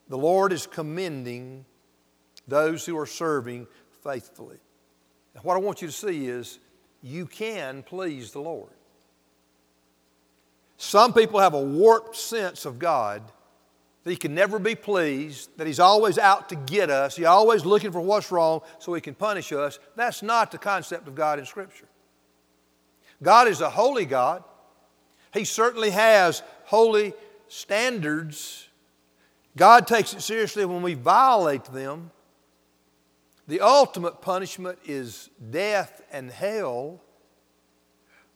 The 0.08 0.18
Lord 0.18 0.54
is 0.54 0.68
commending 0.68 1.66
those 2.48 2.86
who 2.86 2.98
are 2.98 3.06
serving 3.06 3.68
faithfully. 4.04 4.58
And 5.36 5.44
what 5.44 5.56
I 5.56 5.60
want 5.60 5.82
you 5.82 5.88
to 5.88 5.94
see 5.94 6.28
is 6.28 6.60
you 7.02 7.26
can 7.26 7.84
please 7.84 8.32
the 8.32 8.40
Lord. 8.40 8.70
Some 10.78 11.14
people 11.14 11.40
have 11.40 11.54
a 11.54 11.62
warped 11.62 12.16
sense 12.16 12.66
of 12.66 12.80
God 12.80 13.22
that 14.04 14.12
He 14.12 14.18
can 14.18 14.36
never 14.36 14.60
be 14.60 14.76
pleased, 14.76 15.50
that 15.58 15.68
He's 15.68 15.80
always 15.80 16.18
out 16.18 16.50
to 16.50 16.56
get 16.56 16.90
us, 16.90 17.16
He's 17.16 17.26
always 17.26 17.66
looking 17.66 17.92
for 17.92 18.02
what's 18.02 18.32
wrong 18.32 18.62
so 18.80 18.94
He 18.94 19.02
can 19.02 19.16
punish 19.16 19.52
us. 19.52 19.80
That's 19.96 20.22
not 20.22 20.52
the 20.52 20.58
concept 20.58 21.08
of 21.08 21.16
God 21.16 21.40
in 21.40 21.46
Scripture. 21.46 21.88
God 23.22 23.48
is 23.48 23.62
a 23.62 23.70
holy 23.70 24.06
God. 24.06 24.44
He 25.34 25.46
certainly 25.46 25.90
has 25.90 26.44
holy 26.66 27.14
standards. 27.48 28.68
God 29.58 29.88
takes 29.88 30.14
it 30.14 30.22
seriously 30.22 30.66
when 30.66 30.82
we 30.82 30.94
violate 30.94 31.66
them. 31.66 32.12
The 33.48 33.62
ultimate 33.62 34.22
punishment 34.22 34.80
is 34.86 35.30
death 35.52 36.02
and 36.12 36.32
hell. 36.32 37.02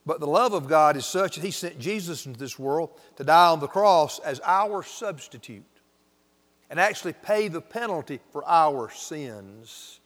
But 0.05 0.19
the 0.19 0.27
love 0.27 0.53
of 0.53 0.67
God 0.67 0.95
is 0.95 1.05
such 1.05 1.35
that 1.35 1.43
He 1.43 1.51
sent 1.51 1.79
Jesus 1.79 2.25
into 2.25 2.39
this 2.39 2.57
world 2.57 2.89
to 3.17 3.23
die 3.23 3.47
on 3.47 3.59
the 3.59 3.67
cross 3.67 4.19
as 4.19 4.39
our 4.43 4.83
substitute 4.83 5.65
and 6.69 6.79
actually 6.79 7.13
pay 7.13 7.47
the 7.47 7.61
penalty 7.61 8.19
for 8.31 8.43
our 8.47 8.89
sins. 8.89 9.99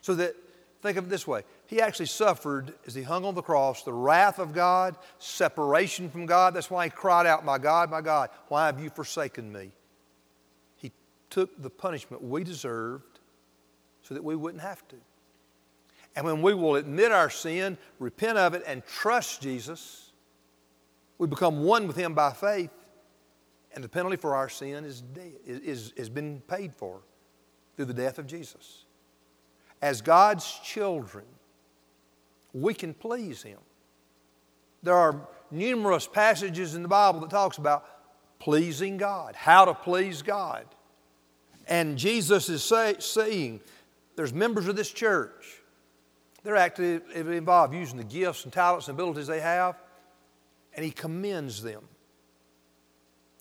So 0.00 0.14
that, 0.14 0.34
think 0.82 0.96
of 0.96 1.06
it 1.06 1.10
this 1.10 1.26
way 1.26 1.42
He 1.66 1.80
actually 1.80 2.06
suffered 2.06 2.74
as 2.86 2.94
He 2.94 3.02
hung 3.02 3.24
on 3.24 3.34
the 3.34 3.42
cross 3.42 3.82
the 3.82 3.92
wrath 3.92 4.38
of 4.38 4.52
God, 4.52 4.96
separation 5.18 6.10
from 6.10 6.26
God. 6.26 6.54
That's 6.54 6.70
why 6.70 6.84
He 6.84 6.90
cried 6.90 7.26
out, 7.26 7.44
My 7.44 7.58
God, 7.58 7.90
my 7.90 8.00
God, 8.00 8.30
why 8.48 8.66
have 8.66 8.80
you 8.80 8.90
forsaken 8.90 9.50
me? 9.50 9.72
He 10.76 10.92
took 11.30 11.60
the 11.60 11.70
punishment 11.70 12.22
we 12.22 12.44
deserved 12.44 13.20
so 14.02 14.14
that 14.14 14.22
we 14.22 14.36
wouldn't 14.36 14.62
have 14.62 14.86
to. 14.88 14.96
And 16.16 16.24
when 16.24 16.42
we 16.42 16.54
will 16.54 16.76
admit 16.76 17.10
our 17.10 17.30
sin, 17.30 17.76
repent 17.98 18.38
of 18.38 18.54
it, 18.54 18.62
and 18.66 18.84
trust 18.86 19.42
Jesus, 19.42 20.12
we 21.18 21.26
become 21.26 21.64
one 21.64 21.86
with 21.86 21.96
Him 21.96 22.14
by 22.14 22.32
faith, 22.32 22.70
and 23.74 23.82
the 23.82 23.88
penalty 23.88 24.16
for 24.16 24.36
our 24.36 24.48
sin 24.48 24.84
is, 24.84 25.02
is, 25.46 25.92
is, 25.96 26.08
been 26.08 26.40
paid 26.46 26.72
for 26.72 27.00
through 27.74 27.86
the 27.86 27.94
death 27.94 28.18
of 28.18 28.26
Jesus. 28.26 28.84
As 29.82 30.00
God's 30.00 30.60
children, 30.62 31.24
we 32.54 32.72
can 32.72 32.94
please 32.94 33.42
Him. 33.42 33.58
There 34.82 34.96
are 34.96 35.28
numerous 35.50 36.06
passages 36.06 36.74
in 36.74 36.82
the 36.82 36.88
Bible 36.88 37.20
that 37.20 37.30
talks 37.30 37.58
about 37.58 37.84
pleasing 38.38 38.96
God, 38.96 39.34
how 39.34 39.64
to 39.64 39.74
please 39.74 40.22
God. 40.22 40.64
And 41.66 41.98
Jesus 41.98 42.48
is 42.48 42.62
say, 42.62 42.96
saying, 42.98 43.60
there's 44.16 44.32
members 44.32 44.68
of 44.68 44.76
this 44.76 44.90
church. 44.90 45.60
They're 46.42 46.56
actively 46.56 47.36
involved 47.36 47.74
using 47.74 47.96
the 47.96 48.04
gifts 48.04 48.44
and 48.44 48.52
talents 48.52 48.88
and 48.88 48.96
abilities 48.98 49.26
they 49.26 49.40
have, 49.40 49.76
and 50.74 50.84
He 50.84 50.90
commends 50.90 51.62
them. 51.62 51.82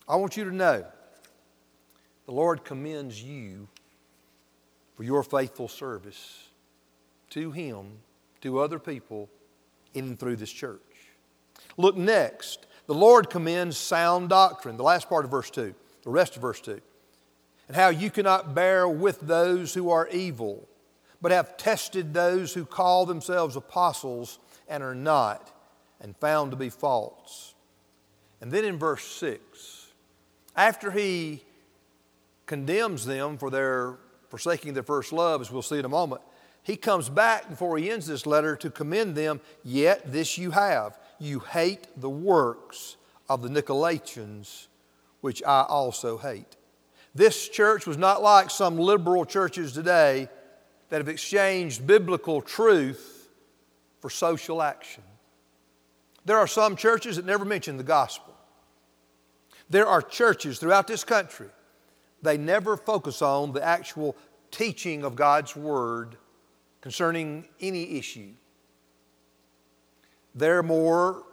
I 0.07 0.15
want 0.15 0.37
you 0.37 0.45
to 0.45 0.55
know 0.55 0.85
the 2.25 2.31
Lord 2.31 2.63
commends 2.63 3.21
you 3.21 3.67
for 4.95 5.03
your 5.03 5.23
faithful 5.23 5.67
service 5.67 6.47
to 7.31 7.51
Him, 7.51 7.97
to 8.43 8.59
other 8.59 8.79
people, 8.79 9.29
in 9.93 10.05
and 10.05 10.19
through 10.19 10.37
this 10.37 10.51
church. 10.51 10.79
Look 11.77 11.97
next. 11.97 12.65
The 12.85 12.93
Lord 12.93 13.29
commends 13.29 13.77
sound 13.77 14.29
doctrine, 14.29 14.77
the 14.77 14.83
last 14.83 15.09
part 15.09 15.25
of 15.25 15.31
verse 15.31 15.49
2, 15.49 15.73
the 16.03 16.09
rest 16.09 16.35
of 16.35 16.41
verse 16.41 16.61
2 16.61 16.79
and 17.67 17.75
how 17.77 17.89
you 17.89 18.09
cannot 18.09 18.53
bear 18.53 18.87
with 18.87 19.21
those 19.21 19.73
who 19.73 19.89
are 19.89 20.07
evil, 20.09 20.67
but 21.21 21.31
have 21.31 21.57
tested 21.57 22.13
those 22.13 22.53
who 22.53 22.65
call 22.65 23.05
themselves 23.05 23.55
apostles 23.55 24.39
and 24.67 24.83
are 24.83 24.95
not, 24.95 25.51
and 26.01 26.15
found 26.17 26.51
to 26.51 26.57
be 26.57 26.69
false. 26.69 27.53
And 28.41 28.51
then 28.51 28.65
in 28.65 28.77
verse 28.77 29.05
6, 29.05 29.87
after 30.55 30.91
he 30.91 31.43
condemns 32.45 33.05
them 33.05 33.37
for 33.37 33.49
their 33.49 33.95
forsaking 34.29 34.73
their 34.73 34.83
first 34.83 35.13
love, 35.13 35.41
as 35.41 35.51
we'll 35.51 35.61
see 35.61 35.79
in 35.79 35.85
a 35.85 35.89
moment, 35.89 36.21
he 36.63 36.77
comes 36.77 37.09
back 37.09 37.49
before 37.49 37.77
he 37.77 37.91
ends 37.91 38.07
this 38.07 38.25
letter 38.25 38.55
to 38.55 38.69
commend 38.69 39.15
them. 39.15 39.41
Yet 39.63 40.11
this 40.11 40.37
you 40.37 40.51
have 40.51 40.97
you 41.19 41.39
hate 41.39 41.87
the 41.97 42.09
works 42.09 42.97
of 43.29 43.41
the 43.41 43.49
Nicolaitans, 43.49 44.67
which 45.21 45.43
I 45.43 45.63
also 45.63 46.17
hate. 46.17 46.57
This 47.15 47.47
church 47.47 47.85
was 47.85 47.97
not 47.97 48.21
like 48.21 48.49
some 48.49 48.77
liberal 48.77 49.25
churches 49.25 49.73
today 49.73 50.27
that 50.89 50.97
have 50.97 51.07
exchanged 51.07 51.85
biblical 51.85 52.41
truth 52.41 53.29
for 53.99 54.09
social 54.09 54.61
action. 54.61 55.03
There 56.25 56.37
are 56.37 56.47
some 56.47 56.75
churches 56.75 57.15
that 57.17 57.25
never 57.25 57.45
mention 57.45 57.77
the 57.77 57.83
gospel. 57.83 58.33
There 59.69 59.87
are 59.87 60.01
churches 60.01 60.59
throughout 60.59 60.87
this 60.87 61.03
country, 61.03 61.49
they 62.21 62.37
never 62.37 62.77
focus 62.77 63.21
on 63.21 63.53
the 63.53 63.63
actual 63.63 64.15
teaching 64.51 65.03
of 65.03 65.15
God's 65.15 65.55
Word 65.55 66.17
concerning 66.83 67.45
any 67.61 67.97
issue. 67.97 68.33
They're 70.35 70.61
more, 70.61 71.23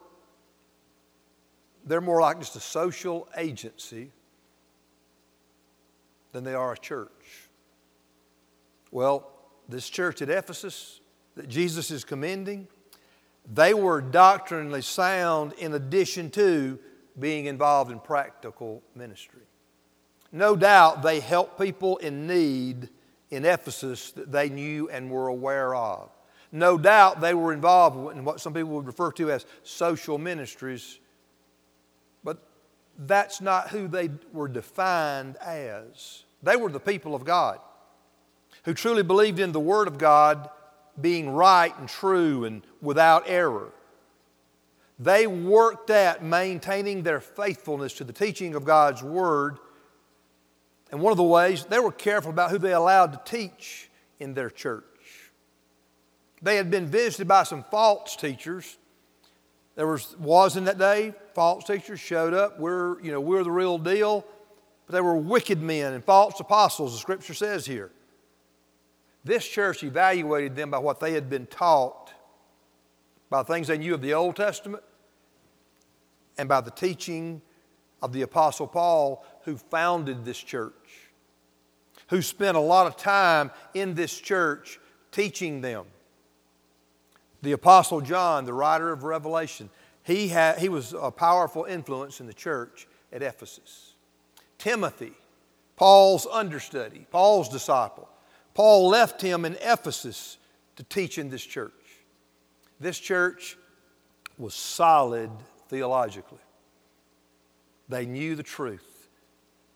they're 1.85 2.00
more 2.00 2.21
like 2.21 2.38
just 2.38 2.54
a 2.54 2.61
social 2.61 3.28
agency 3.37 4.12
than 6.30 6.45
they 6.45 6.54
are 6.54 6.75
a 6.75 6.78
church. 6.78 7.49
Well, 8.92 9.28
this 9.69 9.90
church 9.90 10.23
at 10.23 10.30
Ephesus 10.30 11.00
that 11.35 11.49
Jesus 11.49 11.90
is 11.90 12.04
commending, 12.04 12.69
they 13.52 13.75
were 13.75 14.00
doctrinally 14.00 14.83
sound 14.83 15.54
in 15.54 15.75
addition 15.75 16.30
to 16.30 16.78
being 17.19 17.47
involved 17.47 17.90
in 17.90 17.99
practical 17.99 18.85
ministry. 18.95 19.42
No 20.30 20.54
doubt 20.54 21.02
they 21.02 21.19
helped 21.19 21.61
people 21.61 21.97
in 21.97 22.28
need 22.28 22.88
in 23.30 23.44
Ephesus 23.44 24.12
that 24.12 24.32
they 24.32 24.49
knew 24.49 24.88
and 24.88 25.10
were 25.10 25.28
aware 25.28 25.75
of. 25.75 26.10
No 26.52 26.76
doubt 26.78 27.20
they 27.20 27.34
were 27.34 27.52
involved 27.52 28.16
in 28.16 28.25
what 28.25 28.40
some 28.40 28.52
people 28.52 28.70
would 28.70 28.87
refer 28.87 29.12
to 29.12 29.30
as 29.30 29.46
social 29.62 30.18
ministries, 30.18 30.99
but 32.25 32.38
that's 32.99 33.40
not 33.40 33.68
who 33.68 33.87
they 33.87 34.10
were 34.32 34.49
defined 34.49 35.37
as. 35.37 36.25
They 36.42 36.56
were 36.56 36.70
the 36.70 36.80
people 36.80 37.14
of 37.14 37.25
God 37.25 37.60
who 38.64 38.75
truly 38.75 39.02
believed 39.02 39.38
in 39.38 39.52
the 39.52 39.60
Word 39.60 39.88
of 39.88 39.99
God 39.99 40.50
being 41.00 41.30
right 41.30 41.76
and 41.78 41.88
true 41.88 42.44
and 42.44 42.62
without 42.82 43.25
error. 43.26 43.72
They 44.99 45.26
worked 45.26 45.88
at 45.88 46.22
maintaining 46.22 47.02
their 47.02 47.20
faithfulness 47.20 47.94
to 47.94 48.04
the 48.04 48.12
teaching 48.12 48.54
of 48.54 48.64
God's 48.64 49.02
Word. 49.02 49.58
And 50.90 51.00
one 51.00 51.12
of 51.12 51.16
the 51.16 51.23
ways, 51.23 51.64
they 51.64 51.78
were 51.78 51.92
careful 51.92 52.30
about 52.30 52.50
who 52.50 52.59
they 52.59 52.73
allowed 52.73 53.12
to 53.12 53.20
teach 53.25 53.88
in 54.18 54.35
their 54.35 54.50
church. 54.50 54.85
They 56.42 56.56
had 56.56 56.70
been 56.70 56.87
visited 56.87 57.28
by 57.28 57.44
some 57.44 57.64
false 57.70 58.16
teachers. 58.16 58.78
There 59.76 59.87
was, 59.87 60.16
was 60.18 60.56
in 60.56 60.64
that 60.64 60.78
day, 60.78 61.14
false 61.35 61.64
teachers 61.64 62.00
showed 62.00 62.35
up. 62.35 62.59
We're, 62.59 63.00
you 63.02 63.12
know, 63.12 63.20
we're 63.20 63.44
the 63.44 63.50
real 63.50 63.78
deal. 63.78 64.25
But 64.87 64.94
they 64.94 65.00
were 65.00 65.16
wicked 65.16 65.62
men 65.62 65.92
and 65.92 66.04
false 66.04 66.40
apostles, 66.40 66.92
the 66.92 66.99
scripture 66.99 67.35
says 67.35 67.66
here. 67.66 67.92
This 69.23 69.47
church 69.47 69.85
evaluated 69.85 70.56
them 70.56 70.70
by 70.70 70.78
what 70.78 70.99
they 70.99 71.12
had 71.12 71.28
been 71.28 71.47
taught, 71.47 72.12
by 73.28 73.42
things 73.42 73.68
they 73.68 73.78
knew 73.78 73.94
of 73.94 74.02
the 74.02 74.14
Old 74.14 74.35
Testament, 74.35 74.82
and 76.38 76.49
by 76.49 76.61
the 76.62 76.70
teaching 76.70 77.42
of 78.02 78.12
the 78.12 78.23
Apostle 78.23 78.66
Paul, 78.66 79.25
who 79.45 79.57
founded 79.57 80.25
this 80.25 80.38
church, 80.38 80.73
who 82.09 82.23
spent 82.23 82.57
a 82.57 82.61
lot 82.61 82.87
of 82.87 82.97
time 82.97 83.50
in 83.75 83.95
this 83.95 84.19
church 84.19 84.78
teaching 85.12 85.61
them. 85.61 85.85
The 87.42 87.52
Apostle 87.52 88.00
John, 88.00 88.45
the 88.45 88.52
writer 88.52 88.92
of 88.92 89.02
Revelation, 89.04 89.71
he, 90.02 90.28
had, 90.28 90.59
he 90.59 90.69
was 90.69 90.92
a 90.92 91.11
powerful 91.11 91.64
influence 91.64 92.21
in 92.21 92.26
the 92.26 92.35
church 92.35 92.87
at 93.12 93.23
Ephesus. 93.23 93.95
Timothy, 94.59 95.12
Paul's 95.76 96.26
understudy, 96.30 97.07
Paul's 97.11 97.49
disciple. 97.49 98.09
Paul 98.54 98.88
left 98.88 99.23
him 99.23 99.45
in 99.45 99.57
Ephesus 99.62 100.37
to 100.76 100.83
teach 100.83 101.16
in 101.19 101.30
this 101.30 101.45
church. 101.45 101.73
This 102.78 102.99
church 102.99 103.57
was 104.37 104.54
solid 104.54 105.30
theologically. 105.69 106.38
They 107.90 108.06
knew 108.06 108.37
the 108.37 108.42
truth. 108.42 109.09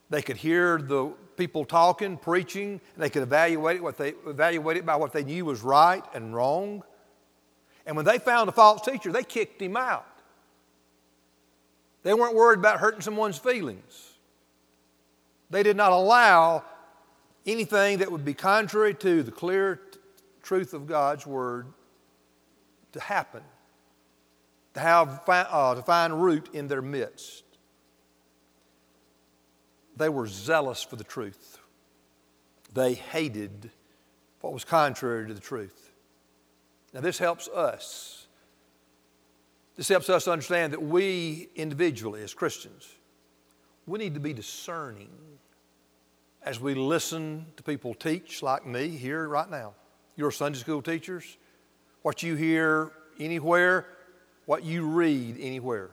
They 0.09 0.21
could 0.21 0.37
hear 0.37 0.77
the 0.77 1.11
people 1.35 1.65
talking, 1.65 2.17
preaching, 2.17 2.79
and 2.93 3.03
they 3.03 3.09
could 3.09 3.23
evaluate 3.23 3.77
it, 3.77 3.83
what 3.83 3.97
they, 3.97 4.13
evaluate 4.25 4.77
it 4.77 4.85
by 4.85 4.95
what 4.95 5.11
they 5.11 5.23
knew 5.23 5.45
was 5.45 5.61
right 5.61 6.03
and 6.13 6.33
wrong. 6.33 6.83
And 7.85 7.95
when 7.95 8.05
they 8.05 8.17
found 8.17 8.49
a 8.49 8.53
false 8.53 8.81
teacher, 8.81 9.11
they 9.11 9.23
kicked 9.23 9.61
him 9.61 9.75
out. 9.75 10.07
They 12.03 12.13
weren't 12.13 12.35
worried 12.35 12.59
about 12.59 12.79
hurting 12.79 13.01
someone's 13.01 13.37
feelings. 13.37 14.13
They 15.49 15.63
did 15.63 15.75
not 15.75 15.91
allow 15.91 16.63
anything 17.45 17.99
that 17.99 18.11
would 18.11 18.23
be 18.23 18.33
contrary 18.33 18.93
to 18.95 19.23
the 19.23 19.31
clear 19.31 19.75
t- 19.75 19.99
truth 20.41 20.73
of 20.73 20.87
God's 20.87 21.25
Word 21.27 21.67
to 22.93 22.99
happen, 22.99 23.41
to, 24.75 24.79
have, 24.79 25.21
uh, 25.27 25.75
to 25.75 25.81
find 25.81 26.23
root 26.23 26.49
in 26.53 26.67
their 26.67 26.81
midst. 26.81 27.44
They 29.97 30.09
were 30.09 30.27
zealous 30.27 30.83
for 30.83 30.95
the 30.95 31.03
truth. 31.03 31.59
They 32.73 32.93
hated 32.93 33.71
what 34.41 34.53
was 34.53 34.65
contrary 34.65 35.27
to 35.27 35.33
the 35.33 35.39
truth. 35.39 35.91
Now, 36.93 37.01
this 37.01 37.17
helps 37.17 37.47
us. 37.47 38.27
This 39.75 39.87
helps 39.87 40.09
us 40.09 40.27
understand 40.27 40.73
that 40.73 40.81
we 40.81 41.49
individually, 41.55 42.23
as 42.23 42.33
Christians, 42.33 42.87
we 43.85 43.99
need 43.99 44.13
to 44.13 44.19
be 44.19 44.33
discerning 44.33 45.09
as 46.41 46.59
we 46.59 46.75
listen 46.75 47.47
to 47.57 47.63
people 47.63 47.93
teach, 47.93 48.43
like 48.43 48.65
me 48.65 48.89
here 48.89 49.27
right 49.27 49.49
now. 49.49 49.73
Your 50.15 50.31
Sunday 50.31 50.59
school 50.59 50.81
teachers, 50.81 51.37
what 52.03 52.23
you 52.23 52.35
hear 52.35 52.91
anywhere, 53.19 53.87
what 54.45 54.63
you 54.63 54.85
read 54.87 55.37
anywhere. 55.39 55.89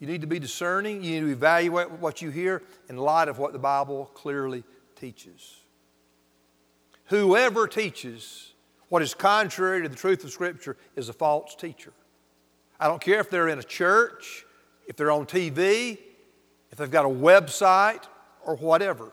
You 0.00 0.06
need 0.06 0.22
to 0.22 0.26
be 0.26 0.38
discerning. 0.38 1.04
You 1.04 1.20
need 1.20 1.26
to 1.26 1.32
evaluate 1.32 1.90
what 1.92 2.22
you 2.22 2.30
hear 2.30 2.62
in 2.88 2.96
light 2.96 3.28
of 3.28 3.38
what 3.38 3.52
the 3.52 3.58
Bible 3.58 4.10
clearly 4.14 4.64
teaches. 4.96 5.56
Whoever 7.04 7.68
teaches 7.68 8.54
what 8.88 9.02
is 9.02 9.14
contrary 9.14 9.82
to 9.82 9.88
the 9.88 9.96
truth 9.96 10.24
of 10.24 10.32
Scripture 10.32 10.76
is 10.96 11.08
a 11.08 11.12
false 11.12 11.54
teacher. 11.54 11.92
I 12.80 12.88
don't 12.88 13.00
care 13.00 13.20
if 13.20 13.28
they're 13.28 13.48
in 13.48 13.58
a 13.58 13.62
church, 13.62 14.46
if 14.88 14.96
they're 14.96 15.10
on 15.10 15.26
TV, 15.26 15.98
if 16.70 16.78
they've 16.78 16.90
got 16.90 17.04
a 17.04 17.08
website, 17.08 18.02
or 18.44 18.56
whatever. 18.56 19.12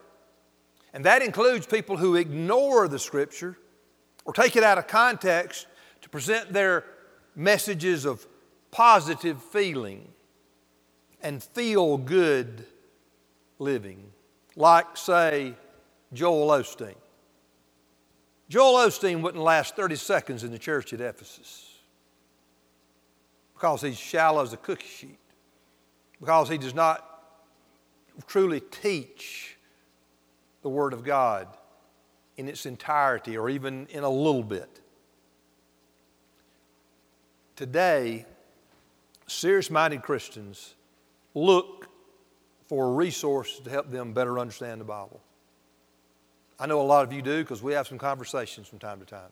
And 0.93 1.03
that 1.03 1.21
includes 1.21 1.67
people 1.67 1.97
who 1.97 2.15
ignore 2.15 2.87
the 2.87 2.97
Scripture 2.97 3.57
or 4.23 4.31
take 4.31 4.55
it 4.55 4.63
out 4.63 4.77
of 4.77 4.87
context 4.87 5.67
to 6.01 6.09
present 6.09 6.53
their 6.53 6.85
messages 7.35 8.05
of 8.05 8.25
positive 8.71 9.41
feeling 9.43 10.07
and 11.21 11.41
feel 11.41 11.97
good 11.97 12.65
living, 13.59 14.11
like, 14.55 14.97
say, 14.97 15.53
Joel 16.13 16.49
Osteen. 16.49 16.95
Joel 18.49 18.87
Osteen 18.87 19.21
wouldn't 19.21 19.43
last 19.43 19.75
30 19.75 19.95
seconds 19.95 20.43
in 20.43 20.51
the 20.51 20.59
church 20.59 20.93
at 20.93 21.01
Ephesus 21.01 21.73
because 23.53 23.81
he's 23.81 23.97
shallow 23.97 24.43
as 24.43 24.53
a 24.53 24.57
cookie 24.57 24.85
sheet, 24.85 25.19
because 26.19 26.47
he 26.47 26.57
does 26.57 26.75
not 26.75 27.03
truly 28.27 28.59
teach 28.59 29.57
the 30.61 30.69
Word 30.69 30.93
of 30.93 31.03
God 31.03 31.47
in 32.37 32.47
its 32.47 32.65
entirety 32.65 33.35
or 33.35 33.49
even 33.49 33.87
in 33.89 34.03
a 34.03 34.09
little 34.09 34.43
bit. 34.43 34.79
Today, 37.55 38.25
serious 39.25 39.71
minded 39.71 40.03
Christians 40.03 40.75
look 41.37 41.87
for 42.67 42.93
resources 42.93 43.59
to 43.61 43.69
help 43.69 43.89
them 43.91 44.13
better 44.13 44.39
understand 44.39 44.81
the 44.81 44.85
Bible. 44.85 45.21
I 46.59 46.65
know 46.65 46.81
a 46.81 46.83
lot 46.83 47.03
of 47.05 47.13
you 47.13 47.21
do 47.21 47.43
because 47.43 47.61
we 47.61 47.73
have 47.73 47.87
some 47.87 47.97
conversations 47.97 48.67
from 48.67 48.79
time 48.79 48.99
to 48.99 49.05
time. 49.05 49.31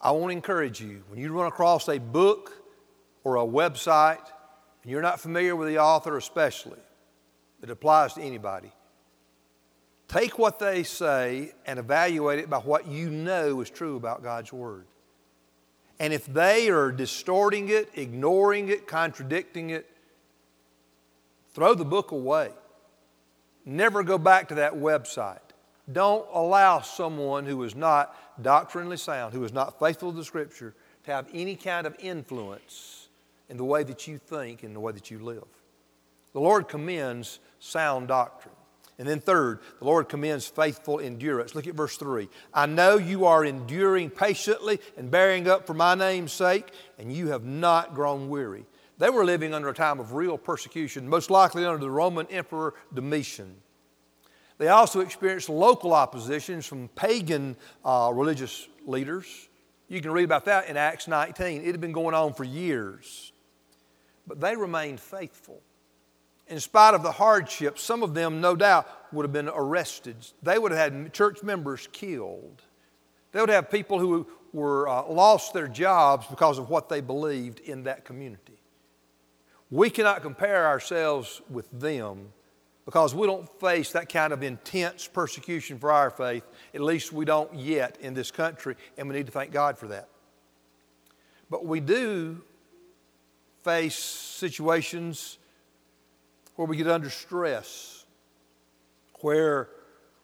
I 0.00 0.12
want 0.12 0.30
to 0.30 0.36
encourage 0.36 0.80
you 0.80 1.02
when 1.08 1.20
you 1.20 1.32
run 1.32 1.46
across 1.46 1.88
a 1.88 1.98
book 1.98 2.52
or 3.24 3.36
a 3.36 3.44
website 3.46 4.24
and 4.82 4.90
you're 4.90 5.02
not 5.02 5.20
familiar 5.20 5.54
with 5.54 5.68
the 5.68 5.78
author, 5.78 6.16
especially, 6.16 6.80
it 7.62 7.70
applies 7.70 8.14
to 8.14 8.22
anybody. 8.22 8.72
Take 10.08 10.38
what 10.38 10.58
they 10.58 10.82
say 10.82 11.52
and 11.66 11.78
evaluate 11.78 12.38
it 12.38 12.50
by 12.50 12.58
what 12.58 12.86
you 12.86 13.10
know 13.10 13.60
is 13.60 13.70
true 13.70 13.96
about 13.96 14.22
God's 14.22 14.52
Word. 14.52 14.86
And 16.02 16.12
if 16.12 16.26
they 16.26 16.68
are 16.68 16.90
distorting 16.90 17.68
it, 17.68 17.90
ignoring 17.94 18.70
it, 18.70 18.88
contradicting 18.88 19.70
it, 19.70 19.88
throw 21.54 21.74
the 21.74 21.84
book 21.84 22.10
away. 22.10 22.50
Never 23.64 24.02
go 24.02 24.18
back 24.18 24.48
to 24.48 24.56
that 24.56 24.74
website. 24.74 25.38
Don't 25.92 26.26
allow 26.32 26.80
someone 26.80 27.46
who 27.46 27.62
is 27.62 27.76
not 27.76 28.16
doctrinally 28.42 28.96
sound, 28.96 29.32
who 29.32 29.44
is 29.44 29.52
not 29.52 29.78
faithful 29.78 30.10
to 30.10 30.16
the 30.16 30.24
Scripture, 30.24 30.74
to 31.04 31.12
have 31.12 31.28
any 31.32 31.54
kind 31.54 31.86
of 31.86 31.94
influence 32.00 33.06
in 33.48 33.56
the 33.56 33.64
way 33.64 33.84
that 33.84 34.08
you 34.08 34.18
think 34.18 34.64
and 34.64 34.74
the 34.74 34.80
way 34.80 34.90
that 34.90 35.08
you 35.08 35.20
live. 35.20 35.46
The 36.32 36.40
Lord 36.40 36.66
commends 36.66 37.38
sound 37.60 38.08
doctrine. 38.08 38.56
And 39.02 39.10
then, 39.10 39.18
third, 39.18 39.58
the 39.80 39.84
Lord 39.84 40.08
commends 40.08 40.46
faithful 40.46 41.00
endurance. 41.00 41.56
Look 41.56 41.66
at 41.66 41.74
verse 41.74 41.96
3. 41.96 42.28
I 42.54 42.66
know 42.66 42.98
you 42.98 43.24
are 43.24 43.44
enduring 43.44 44.10
patiently 44.10 44.78
and 44.96 45.10
bearing 45.10 45.48
up 45.48 45.66
for 45.66 45.74
my 45.74 45.96
name's 45.96 46.32
sake, 46.32 46.68
and 47.00 47.12
you 47.12 47.30
have 47.30 47.42
not 47.42 47.96
grown 47.96 48.28
weary. 48.28 48.64
They 48.98 49.10
were 49.10 49.24
living 49.24 49.54
under 49.54 49.68
a 49.68 49.74
time 49.74 49.98
of 49.98 50.12
real 50.12 50.38
persecution, 50.38 51.08
most 51.08 51.30
likely 51.30 51.64
under 51.64 51.80
the 51.80 51.90
Roman 51.90 52.28
Emperor 52.28 52.74
Domitian. 52.94 53.56
They 54.58 54.68
also 54.68 55.00
experienced 55.00 55.48
local 55.48 55.94
oppositions 55.94 56.64
from 56.64 56.86
pagan 56.86 57.56
uh, 57.84 58.12
religious 58.14 58.68
leaders. 58.86 59.48
You 59.88 60.00
can 60.00 60.12
read 60.12 60.26
about 60.26 60.44
that 60.44 60.68
in 60.68 60.76
Acts 60.76 61.08
19. 61.08 61.62
It 61.62 61.72
had 61.72 61.80
been 61.80 61.90
going 61.90 62.14
on 62.14 62.34
for 62.34 62.44
years. 62.44 63.32
But 64.28 64.40
they 64.40 64.54
remained 64.54 65.00
faithful. 65.00 65.60
In 66.52 66.60
spite 66.60 66.92
of 66.92 67.02
the 67.02 67.12
hardships, 67.12 67.82
some 67.82 68.02
of 68.02 68.12
them, 68.12 68.42
no 68.42 68.54
doubt, 68.54 68.86
would 69.10 69.24
have 69.24 69.32
been 69.32 69.48
arrested. 69.48 70.16
They 70.42 70.58
would 70.58 70.70
have 70.70 70.92
had 70.92 71.14
church 71.14 71.42
members 71.42 71.88
killed. 71.92 72.60
They 73.32 73.40
would 73.40 73.48
have 73.48 73.70
people 73.70 73.98
who 73.98 74.26
were 74.52 74.86
uh, 74.86 75.06
lost 75.06 75.54
their 75.54 75.66
jobs 75.66 76.26
because 76.26 76.58
of 76.58 76.68
what 76.68 76.90
they 76.90 77.00
believed 77.00 77.60
in 77.60 77.84
that 77.84 78.04
community. 78.04 78.60
We 79.70 79.88
cannot 79.88 80.20
compare 80.20 80.66
ourselves 80.66 81.40
with 81.48 81.70
them 81.70 82.34
because 82.84 83.14
we 83.14 83.26
don't 83.26 83.48
face 83.58 83.92
that 83.92 84.10
kind 84.10 84.34
of 84.34 84.42
intense 84.42 85.08
persecution 85.08 85.78
for 85.78 85.90
our 85.90 86.10
faith. 86.10 86.44
At 86.74 86.82
least 86.82 87.14
we 87.14 87.24
don't 87.24 87.54
yet 87.54 87.96
in 88.02 88.12
this 88.12 88.30
country, 88.30 88.76
and 88.98 89.08
we 89.08 89.14
need 89.14 89.24
to 89.24 89.32
thank 89.32 89.52
God 89.52 89.78
for 89.78 89.88
that. 89.88 90.10
But 91.48 91.64
we 91.64 91.80
do 91.80 92.42
face 93.62 93.96
situations 93.96 95.38
where 96.56 96.66
we 96.66 96.76
get 96.76 96.86
under 96.86 97.10
stress, 97.10 98.04
where 99.20 99.68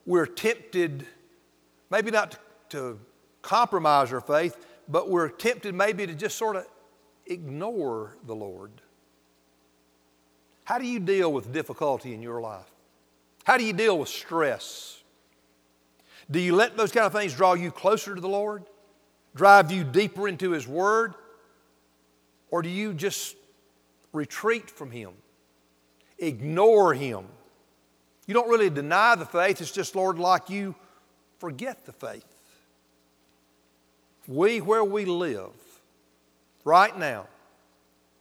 we're 0.07 0.27
tempted, 0.27 1.07
maybe 1.91 2.11
not 2.11 2.33
to, 2.33 2.39
to 2.71 3.01
compromise 3.43 4.13
our 4.13 4.21
faith, 4.21 4.57
but 4.89 5.09
we're 5.09 5.29
tempted 5.29 5.75
maybe 5.75 6.07
to 6.07 6.15
just 6.15 6.37
sort 6.37 6.57
of 6.57 6.67
ignore 7.27 8.17
the 8.27 8.35
Lord? 8.35 8.71
How 10.65 10.79
do 10.79 10.87
you 10.87 11.01
deal 11.01 11.33
with 11.33 11.53
difficulty 11.53 12.13
in 12.13 12.21
your 12.21 12.41
life? 12.41 12.71
How 13.45 13.57
do 13.57 13.65
you 13.65 13.73
deal 13.73 13.99
with 13.99 14.11
stress? 14.11 15.03
Do 16.31 16.39
you 16.39 16.55
let 16.55 16.77
those 16.77 16.93
kind 16.93 17.07
of 17.07 17.13
things 17.13 17.35
draw 17.35 17.55
you 17.55 17.71
closer 17.71 18.15
to 18.15 18.21
the 18.21 18.29
Lord? 18.29 18.65
Drive 19.35 19.73
you 19.73 19.85
deeper 19.85 20.29
into 20.29 20.51
His 20.51 20.69
Word? 20.69 21.15
Or 22.51 22.61
do 22.61 22.69
you 22.69 22.93
just 22.93 23.37
retreat 24.13 24.69
from 24.69 24.91
Him? 24.91 25.13
Ignore 26.19 26.95
Him? 26.95 27.27
You 28.27 28.35
don't 28.35 28.49
really 28.49 28.71
deny 28.71 29.15
the 29.15 29.25
faith, 29.25 29.61
it's 29.61 29.73
just, 29.73 29.97
Lord, 29.97 30.19
like 30.19 30.51
you 30.51 30.75
forget 31.39 31.87
the 31.87 31.93
faith. 31.93 32.25
We, 34.27 34.61
where 34.61 34.85
we 34.85 35.07
live, 35.07 35.53
right 36.65 36.97
now, 36.97 37.27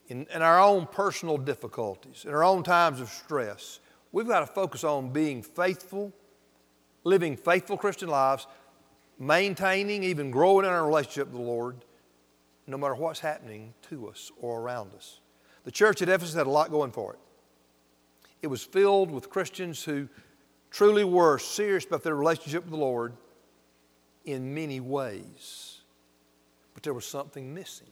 in, 0.07 0.25
in 0.33 0.41
our 0.41 0.61
own 0.61 0.87
personal 0.87 1.37
difficulties, 1.37 2.23
in 2.25 2.31
our 2.31 2.43
own 2.43 2.63
times 2.63 3.01
of 3.01 3.09
stress, 3.09 3.79
we've 4.13 4.27
got 4.27 4.39
to 4.39 4.45
focus 4.47 4.85
on 4.85 5.09
being 5.09 5.41
faithful, 5.41 6.13
living 7.03 7.35
faithful 7.35 7.77
Christian 7.77 8.07
lives, 8.07 8.47
maintaining, 9.19 10.03
even 10.03 10.31
growing 10.31 10.65
in 10.65 10.71
our 10.71 10.85
relationship 10.85 11.27
with 11.27 11.37
the 11.37 11.47
Lord, 11.47 11.83
no 12.67 12.77
matter 12.77 12.95
what's 12.95 13.19
happening 13.19 13.73
to 13.89 14.07
us 14.07 14.31
or 14.39 14.61
around 14.61 14.93
us. 14.93 15.19
The 15.65 15.71
church 15.71 16.01
at 16.01 16.07
Ephesus 16.07 16.35
had 16.35 16.47
a 16.47 16.49
lot 16.49 16.71
going 16.71 16.91
for 16.91 17.13
it. 17.13 17.19
It 18.41 18.47
was 18.47 18.63
filled 18.63 19.11
with 19.11 19.29
Christians 19.29 19.83
who 19.83 20.07
truly 20.69 21.03
were 21.03 21.39
serious 21.39 21.85
about 21.85 22.03
their 22.03 22.15
relationship 22.15 22.63
with 22.63 22.71
the 22.71 22.77
Lord 22.77 23.13
in 24.25 24.53
many 24.53 24.79
ways. 24.79 25.81
But 26.73 26.83
there 26.83 26.93
was 26.93 27.05
something 27.05 27.53
missing. 27.53 27.87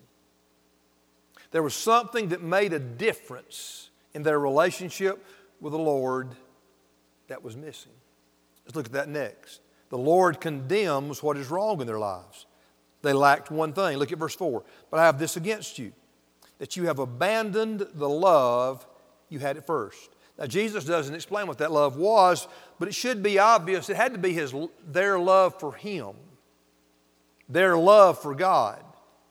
There 1.51 1.63
was 1.63 1.73
something 1.73 2.29
that 2.29 2.43
made 2.43 2.73
a 2.73 2.79
difference 2.79 3.89
in 4.13 4.23
their 4.23 4.39
relationship 4.39 5.25
with 5.59 5.73
the 5.73 5.79
Lord 5.79 6.35
that 7.27 7.43
was 7.43 7.55
missing. 7.55 7.91
Let's 8.65 8.75
look 8.75 8.87
at 8.87 8.91
that 8.93 9.09
next. 9.09 9.61
The 9.89 9.97
Lord 9.97 10.41
condemns 10.41 11.23
what 11.23 11.37
is 11.37 11.49
wrong 11.49 11.81
in 11.81 11.87
their 11.87 11.99
lives. 11.99 12.45
They 13.01 13.13
lacked 13.13 13.51
one 13.51 13.73
thing. 13.73 13.97
Look 13.97 14.11
at 14.11 14.17
verse 14.17 14.35
4. 14.35 14.63
But 14.89 14.99
I 14.99 15.05
have 15.05 15.19
this 15.19 15.37
against 15.37 15.77
you, 15.79 15.93
that 16.57 16.75
you 16.75 16.87
have 16.87 16.99
abandoned 16.99 17.87
the 17.93 18.09
love 18.09 18.85
you 19.29 19.39
had 19.39 19.57
at 19.57 19.65
first. 19.67 20.14
Now, 20.37 20.45
Jesus 20.45 20.83
doesn't 20.83 21.15
explain 21.15 21.47
what 21.47 21.59
that 21.59 21.71
love 21.71 21.95
was, 21.95 22.47
but 22.77 22.87
it 22.87 22.95
should 22.95 23.23
be 23.23 23.39
obvious. 23.39 23.89
It 23.89 23.95
had 23.95 24.13
to 24.13 24.19
be 24.19 24.33
his, 24.33 24.53
their 24.85 25.17
love 25.17 25.59
for 25.59 25.73
Him, 25.73 26.15
their 27.47 27.77
love 27.77 28.21
for 28.21 28.35
God. 28.35 28.83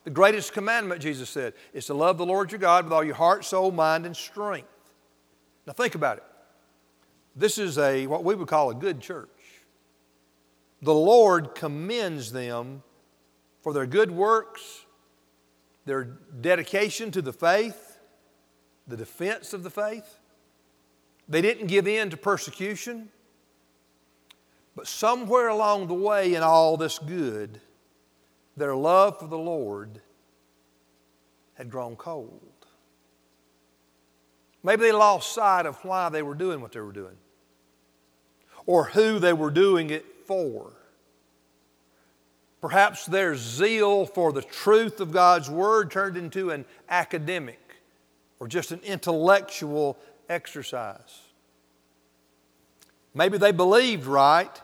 The 0.03 0.09
greatest 0.09 0.53
commandment, 0.53 1.01
Jesus 1.01 1.29
said, 1.29 1.53
is 1.73 1.87
to 1.87 1.93
love 1.93 2.17
the 2.17 2.25
Lord 2.25 2.51
your 2.51 2.59
God 2.59 2.85
with 2.85 2.93
all 2.93 3.03
your 3.03 3.15
heart, 3.15 3.45
soul, 3.45 3.71
mind, 3.71 4.05
and 4.05 4.15
strength. 4.15 4.67
Now, 5.67 5.73
think 5.73 5.95
about 5.95 6.17
it. 6.17 6.23
This 7.35 7.57
is 7.57 7.77
a 7.77 8.07
what 8.07 8.23
we 8.23 8.35
would 8.35 8.47
call 8.47 8.69
a 8.69 8.75
good 8.75 9.01
church. 9.01 9.29
The 10.81 10.93
Lord 10.93 11.55
commends 11.55 12.31
them 12.31 12.83
for 13.61 13.73
their 13.73 13.87
good 13.87 14.11
works, 14.11 14.85
their 15.85 16.03
dedication 16.03 17.11
to 17.11 17.21
the 17.21 17.33
faith, 17.33 17.99
the 18.87 18.95
defense 18.95 19.53
of 19.53 19.63
the 19.63 19.71
faith. 19.71 20.19
They 21.27 21.41
didn't 21.41 21.67
give 21.67 21.87
in 21.87 22.09
to 22.11 22.17
persecution. 22.17 23.09
But 24.75 24.87
somewhere 24.87 25.47
along 25.47 25.87
the 25.87 25.93
way 25.93 26.35
in 26.35 26.43
all 26.43 26.75
this 26.77 26.99
good, 26.99 27.61
their 28.57 28.75
love 28.75 29.19
for 29.19 29.27
the 29.27 29.37
Lord 29.37 30.01
had 31.53 31.69
grown 31.69 31.95
cold. 31.95 32.41
Maybe 34.63 34.83
they 34.83 34.91
lost 34.91 35.33
sight 35.33 35.65
of 35.65 35.77
why 35.85 36.09
they 36.09 36.23
were 36.23 36.35
doing 36.35 36.59
what 36.59 36.71
they 36.71 36.81
were 36.81 36.91
doing 36.91 37.15
or 38.65 38.85
who 38.85 39.19
they 39.19 39.33
were 39.33 39.51
doing 39.51 39.89
it 39.89 40.05
for. 40.25 40.73
Perhaps 42.61 43.05
their 43.05 43.35
zeal 43.35 44.05
for 44.05 44.33
the 44.33 44.41
truth 44.41 44.99
of 44.99 45.11
God's 45.11 45.49
Word 45.49 45.91
turned 45.91 46.17
into 46.17 46.49
an 46.49 46.65
academic 46.89 47.59
or 48.39 48.47
just 48.47 48.71
an 48.71 48.79
intellectual 48.83 49.97
exercise. 50.29 51.21
Maybe 53.13 53.37
they 53.37 53.51
believed 53.51 54.05
right, 54.05 54.61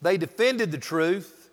they 0.00 0.16
defended 0.16 0.72
the 0.72 0.78
truth, 0.78 1.50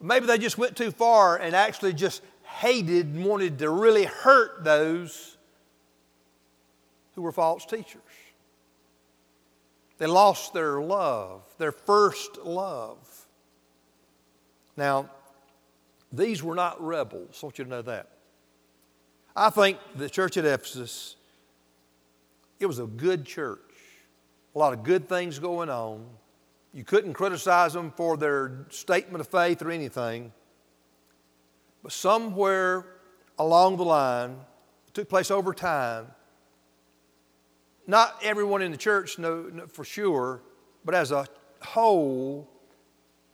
maybe 0.00 0.26
they 0.26 0.38
just 0.38 0.58
went 0.58 0.76
too 0.76 0.90
far 0.90 1.36
and 1.36 1.54
actually 1.54 1.92
just 1.92 2.22
hated 2.44 3.06
and 3.06 3.24
wanted 3.24 3.58
to 3.58 3.70
really 3.70 4.04
hurt 4.04 4.64
those 4.64 5.36
who 7.14 7.22
were 7.22 7.32
false 7.32 7.64
teachers. 7.66 8.00
They 9.98 10.06
lost 10.06 10.54
their 10.54 10.80
love, 10.80 11.42
their 11.58 11.72
first 11.72 12.38
love. 12.38 13.26
Now, 14.76 15.10
these 16.12 16.42
were 16.42 16.54
not 16.54 16.82
rebels. 16.82 17.40
I 17.42 17.46
want 17.46 17.58
you 17.58 17.64
to 17.64 17.70
know 17.70 17.82
that. 17.82 18.08
I 19.36 19.50
think 19.50 19.78
the 19.94 20.08
church 20.08 20.36
at 20.36 20.44
Ephesus 20.44 21.16
it 22.60 22.66
was 22.66 22.78
a 22.78 22.86
good 22.86 23.24
church, 23.24 23.58
a 24.54 24.58
lot 24.58 24.74
of 24.74 24.84
good 24.84 25.08
things 25.08 25.38
going 25.38 25.70
on. 25.70 26.06
You 26.72 26.84
couldn't 26.84 27.14
criticize 27.14 27.72
them 27.72 27.90
for 27.90 28.16
their 28.16 28.66
statement 28.68 29.20
of 29.20 29.28
faith 29.28 29.62
or 29.62 29.70
anything. 29.70 30.32
But 31.82 31.92
somewhere 31.92 32.86
along 33.38 33.78
the 33.78 33.84
line, 33.84 34.36
it 34.86 34.94
took 34.94 35.08
place 35.08 35.30
over 35.30 35.54
time. 35.54 36.06
Not 37.86 38.20
everyone 38.22 38.62
in 38.62 38.70
the 38.70 38.76
church 38.76 39.18
know 39.18 39.66
for 39.68 39.82
sure, 39.82 40.42
but 40.84 40.94
as 40.94 41.10
a 41.10 41.26
whole, 41.62 42.48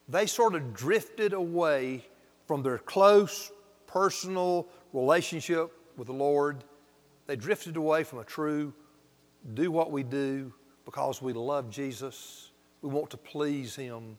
they 0.08 0.26
sort 0.26 0.54
of 0.54 0.72
drifted 0.72 1.32
away 1.32 2.06
from 2.46 2.62
their 2.62 2.78
close 2.78 3.50
personal 3.86 4.68
relationship 4.92 5.72
with 5.96 6.06
the 6.06 6.14
Lord. 6.14 6.62
They 7.26 7.36
drifted 7.36 7.76
away 7.76 8.04
from 8.04 8.20
a 8.20 8.24
true 8.24 8.72
do 9.54 9.70
what 9.70 9.90
we 9.90 10.02
do 10.02 10.52
because 10.84 11.20
we 11.22 11.32
love 11.32 11.70
Jesus. 11.70 12.50
We 12.82 12.88
want 12.88 13.10
to 13.10 13.16
please 13.16 13.74
Him. 13.76 14.16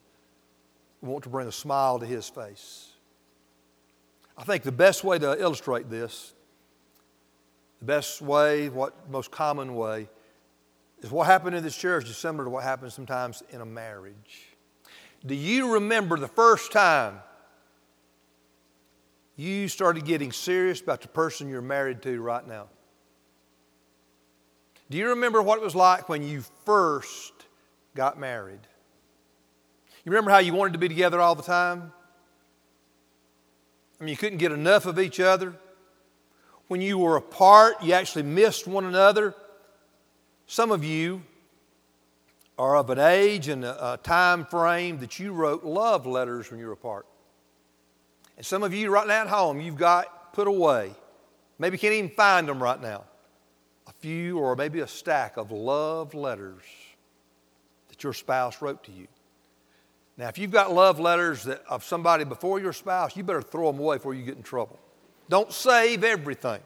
We 1.02 1.10
want 1.10 1.24
to 1.24 1.30
bring 1.30 1.48
a 1.48 1.52
smile 1.52 2.00
to 2.00 2.06
His 2.06 2.30
face. 2.30 2.90
I 4.38 4.44
think 4.44 4.64
the 4.64 4.72
best 4.72 5.04
way 5.04 5.18
to 5.20 5.40
illustrate 5.42 5.90
this, 5.90 6.34
the 7.80 7.86
best 7.86 8.22
way, 8.22 8.70
what 8.70 9.10
most 9.10 9.32
common 9.32 9.76
way, 9.76 10.10
is 11.02 11.12
what 11.12 11.26
happened 11.26 11.56
in 11.56 11.64
this 11.64 11.76
church 11.76 12.10
is 12.10 12.18
similar 12.18 12.44
to 12.44 12.50
what 12.50 12.64
happens 12.64 12.94
sometimes 12.94 13.44
in 13.50 13.62
a 13.62 13.66
marriage. 13.66 14.48
Do 15.26 15.36
you 15.36 15.74
remember 15.74 16.18
the 16.18 16.28
first 16.28 16.72
time 16.72 17.20
you 19.36 19.68
started 19.68 20.06
getting 20.06 20.32
serious 20.32 20.82
about 20.82 21.02
the 21.02 21.08
person 21.08 21.50
you're 21.50 21.62
married 21.62 22.02
to 22.04 22.22
right 22.22 22.48
now? 22.48 22.68
Do 24.90 24.98
you 24.98 25.10
remember 25.10 25.42
what 25.42 25.60
it 25.60 25.64
was 25.64 25.76
like 25.76 26.08
when 26.08 26.24
you 26.24 26.44
first 26.66 27.34
got 27.96 28.18
married? 28.18 28.60
You 30.06 30.12
remember 30.12 30.32
how 30.32 30.38
you 30.38 30.54
wanted 30.54 30.74
to 30.74 30.80
be 30.80 30.88
together 30.88 31.20
all 31.20 31.36
the 31.36 31.44
time? 31.44 31.92
I 34.00 34.04
mean, 34.04 34.12
you 34.12 34.18
couldn't 34.18 34.38
get 34.38 34.52
enough 34.52 34.86
of 34.86 35.00
each 35.00 35.20
other. 35.20 35.54
When 36.70 36.82
you 36.82 36.98
were 36.98 37.18
apart, 37.18 37.84
you 37.84 37.94
actually 37.94 38.24
missed 38.24 38.68
one 38.68 38.86
another. 38.86 39.34
Some 40.46 40.72
of 40.72 40.86
you 40.86 41.24
are 42.58 42.78
of 42.78 42.90
an 42.90 43.00
age 43.00 43.50
and 43.50 43.66
a, 43.66 44.00
time 44.02 44.46
frame 44.46 45.00
that 45.00 45.20
you 45.20 45.34
wrote 45.34 45.66
love 45.66 46.06
letters 46.06 46.50
when 46.50 46.60
you 46.60 46.68
were 46.68 46.74
apart. 46.74 47.06
And 48.38 48.46
some 48.46 48.64
of 48.64 48.74
you 48.74 48.90
right 48.90 49.08
now 49.08 49.22
at 49.22 49.28
home, 49.28 49.60
you've 49.60 49.78
got 49.78 50.34
put 50.34 50.48
away. 50.48 50.92
Maybe 51.60 51.78
can't 51.78 51.94
even 51.94 52.12
find 52.12 52.48
them 52.48 52.64
right 52.64 52.82
now 52.82 53.04
a 53.88 53.92
few 53.94 54.38
or 54.38 54.56
maybe 54.56 54.82
a 54.82 54.88
stack 54.88 55.38
of 55.38 55.52
love 55.52 56.14
letters 56.14 56.64
that 57.90 58.04
your 58.04 58.14
spouse 58.14 58.62
wrote 58.62 58.84
to 58.84 58.92
you. 58.92 59.08
Now, 60.18 60.28
if 60.28 60.38
you've 60.38 60.52
got 60.52 60.74
love 60.74 61.00
letters 61.00 61.44
that, 61.44 61.64
of 61.70 61.84
somebody 61.84 62.24
before 62.24 62.60
your 62.60 62.74
spouse, 62.74 63.16
you 63.16 63.24
better 63.24 63.42
throw 63.42 63.72
them 63.72 63.80
away 63.80 63.98
before 63.98 64.14
you 64.14 64.24
get 64.24 64.36
in 64.36 64.44
trouble. 64.44 64.80
Don't 65.30 65.52
save 65.54 66.04
everything. 66.04 66.60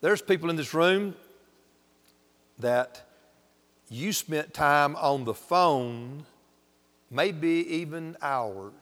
There's 0.00 0.22
people 0.22 0.50
in 0.50 0.56
this 0.56 0.74
room 0.74 1.14
that 2.58 3.06
you 3.90 4.12
spent 4.12 4.54
time 4.54 4.96
on 4.96 5.24
the 5.24 5.34
phone, 5.34 6.24
maybe 7.10 7.66
even 7.68 8.16
hours, 8.22 8.72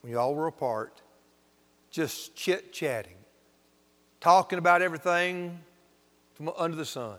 when 0.00 0.12
you 0.12 0.18
all 0.18 0.34
were 0.34 0.46
apart, 0.46 1.00
just 1.90 2.34
chit 2.34 2.72
chatting 2.72 3.19
talking 4.20 4.58
about 4.58 4.82
everything 4.82 5.58
from 6.34 6.50
under 6.56 6.76
the 6.76 6.84
sun. 6.84 7.18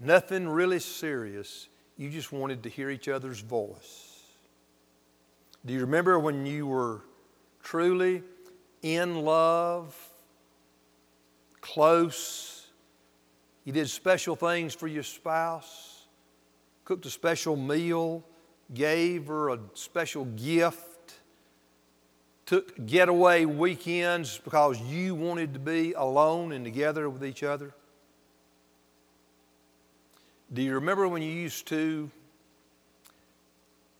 Nothing 0.00 0.48
really 0.48 0.80
serious. 0.80 1.68
You 1.96 2.10
just 2.10 2.32
wanted 2.32 2.62
to 2.64 2.68
hear 2.68 2.90
each 2.90 3.08
other's 3.08 3.40
voice. 3.40 4.08
Do 5.64 5.72
you 5.72 5.80
remember 5.80 6.18
when 6.18 6.44
you 6.44 6.66
were 6.66 7.02
truly 7.62 8.22
in 8.82 9.24
love, 9.24 9.96
close. 11.60 12.66
You 13.64 13.72
did 13.72 13.88
special 13.88 14.36
things 14.36 14.74
for 14.74 14.88
your 14.88 15.04
spouse, 15.04 16.06
cooked 16.84 17.06
a 17.06 17.10
special 17.10 17.56
meal, 17.56 18.24
gave 18.74 19.28
her 19.28 19.50
a 19.50 19.58
special 19.74 20.24
gift 20.24 20.91
took 22.52 22.84
getaway 22.84 23.46
weekends 23.46 24.36
because 24.36 24.78
you 24.82 25.14
wanted 25.14 25.54
to 25.54 25.58
be 25.58 25.94
alone 25.94 26.52
and 26.52 26.66
together 26.66 27.08
with 27.08 27.24
each 27.24 27.42
other? 27.42 27.72
Do 30.52 30.60
you 30.60 30.74
remember 30.74 31.08
when 31.08 31.22
you 31.22 31.32
used 31.32 31.66
to 31.68 32.10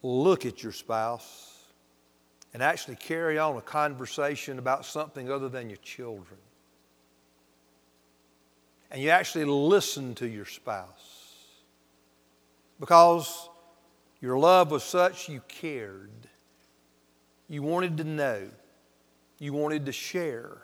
look 0.02 0.44
at 0.44 0.62
your 0.62 0.72
spouse 0.72 1.64
and 2.52 2.62
actually 2.62 2.96
carry 2.96 3.38
on 3.38 3.56
a 3.56 3.62
conversation 3.62 4.58
about 4.58 4.84
something 4.84 5.30
other 5.32 5.48
than 5.48 5.70
your 5.70 5.78
children? 5.78 6.38
And 8.90 9.00
you 9.00 9.08
actually 9.08 9.46
listen 9.46 10.14
to 10.16 10.28
your 10.28 10.44
spouse 10.44 11.38
because 12.78 13.48
your 14.20 14.38
love 14.38 14.70
was 14.70 14.84
such 14.84 15.30
you 15.30 15.40
cared. 15.48 16.10
You 17.48 17.62
wanted 17.62 17.96
to 17.98 18.04
know, 18.04 18.48
you 19.38 19.52
wanted 19.52 19.86
to 19.86 19.92
share. 19.92 20.58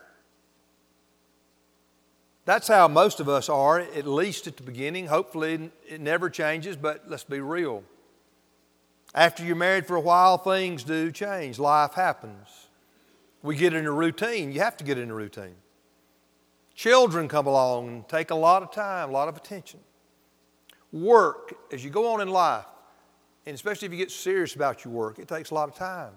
That's 2.44 2.68
how 2.68 2.88
most 2.88 3.20
of 3.20 3.28
us 3.28 3.50
are, 3.50 3.78
at 3.78 4.06
least 4.06 4.46
at 4.46 4.56
the 4.56 4.62
beginning. 4.62 5.08
Hopefully, 5.08 5.70
it 5.86 6.00
never 6.00 6.30
changes, 6.30 6.76
but 6.76 7.04
let's 7.06 7.24
be 7.24 7.40
real. 7.40 7.84
After 9.14 9.44
you're 9.44 9.56
married 9.56 9.86
for 9.86 9.96
a 9.96 10.00
while, 10.00 10.38
things 10.38 10.82
do 10.82 11.10
change. 11.12 11.58
Life 11.58 11.92
happens. 11.92 12.68
We 13.42 13.56
get 13.56 13.74
in 13.74 13.86
a 13.86 13.92
routine. 13.92 14.52
You 14.52 14.60
have 14.60 14.76
to 14.78 14.84
get 14.84 14.96
in 14.96 15.10
a 15.10 15.14
routine. 15.14 15.56
Children 16.74 17.28
come 17.28 17.46
along 17.46 17.88
and 17.88 18.08
take 18.08 18.30
a 18.30 18.34
lot 18.34 18.62
of 18.62 18.70
time, 18.70 19.10
a 19.10 19.12
lot 19.12 19.28
of 19.28 19.36
attention. 19.36 19.80
Work, 20.92 21.54
as 21.72 21.84
you 21.84 21.90
go 21.90 22.12
on 22.12 22.20
in 22.20 22.28
life, 22.28 22.64
and 23.44 23.54
especially 23.54 23.86
if 23.86 23.92
you 23.92 23.98
get 23.98 24.10
serious 24.10 24.54
about 24.54 24.84
your 24.84 24.94
work, 24.94 25.18
it 25.18 25.28
takes 25.28 25.50
a 25.50 25.54
lot 25.54 25.68
of 25.68 25.74
time. 25.74 26.12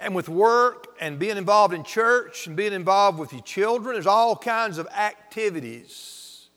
And 0.00 0.14
with 0.14 0.30
work 0.30 0.96
and 0.98 1.18
being 1.18 1.36
involved 1.36 1.74
in 1.74 1.84
church 1.84 2.46
and 2.46 2.56
being 2.56 2.72
involved 2.72 3.18
with 3.18 3.34
your 3.34 3.42
children, 3.42 3.94
there's 3.94 4.06
all 4.06 4.34
kinds 4.34 4.78
of 4.78 4.86
activities. 4.88 6.48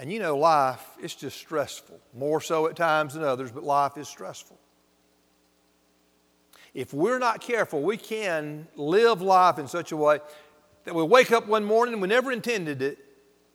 And 0.00 0.12
you 0.12 0.18
know, 0.18 0.36
life, 0.36 0.84
it's 1.00 1.14
just 1.14 1.38
stressful. 1.38 2.00
More 2.18 2.40
so 2.40 2.66
at 2.66 2.74
times 2.74 3.14
than 3.14 3.22
others, 3.22 3.52
but 3.52 3.62
life 3.62 3.96
is 3.96 4.08
stressful. 4.08 4.58
If 6.74 6.92
we're 6.92 7.20
not 7.20 7.40
careful, 7.40 7.80
we 7.80 7.96
can 7.96 8.66
live 8.74 9.22
life 9.22 9.60
in 9.60 9.68
such 9.68 9.92
a 9.92 9.96
way 9.96 10.18
that 10.84 10.94
we 10.94 11.04
wake 11.04 11.30
up 11.30 11.46
one 11.46 11.64
morning 11.64 12.00
we 12.00 12.08
never 12.08 12.32
intended 12.32 12.82
it, 12.82 12.98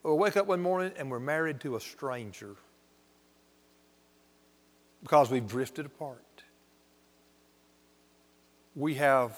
or 0.04 0.16
we 0.16 0.22
wake 0.22 0.38
up 0.38 0.48
one 0.48 0.62
morning 0.62 0.94
and 0.98 1.12
we're 1.12 1.20
married 1.20 1.60
to 1.62 1.76
a 1.76 1.80
stranger 1.82 2.56
because 5.04 5.30
we've 5.30 5.48
drifted 5.48 5.86
apart 5.86 6.24
we 8.78 8.94
have 8.94 9.36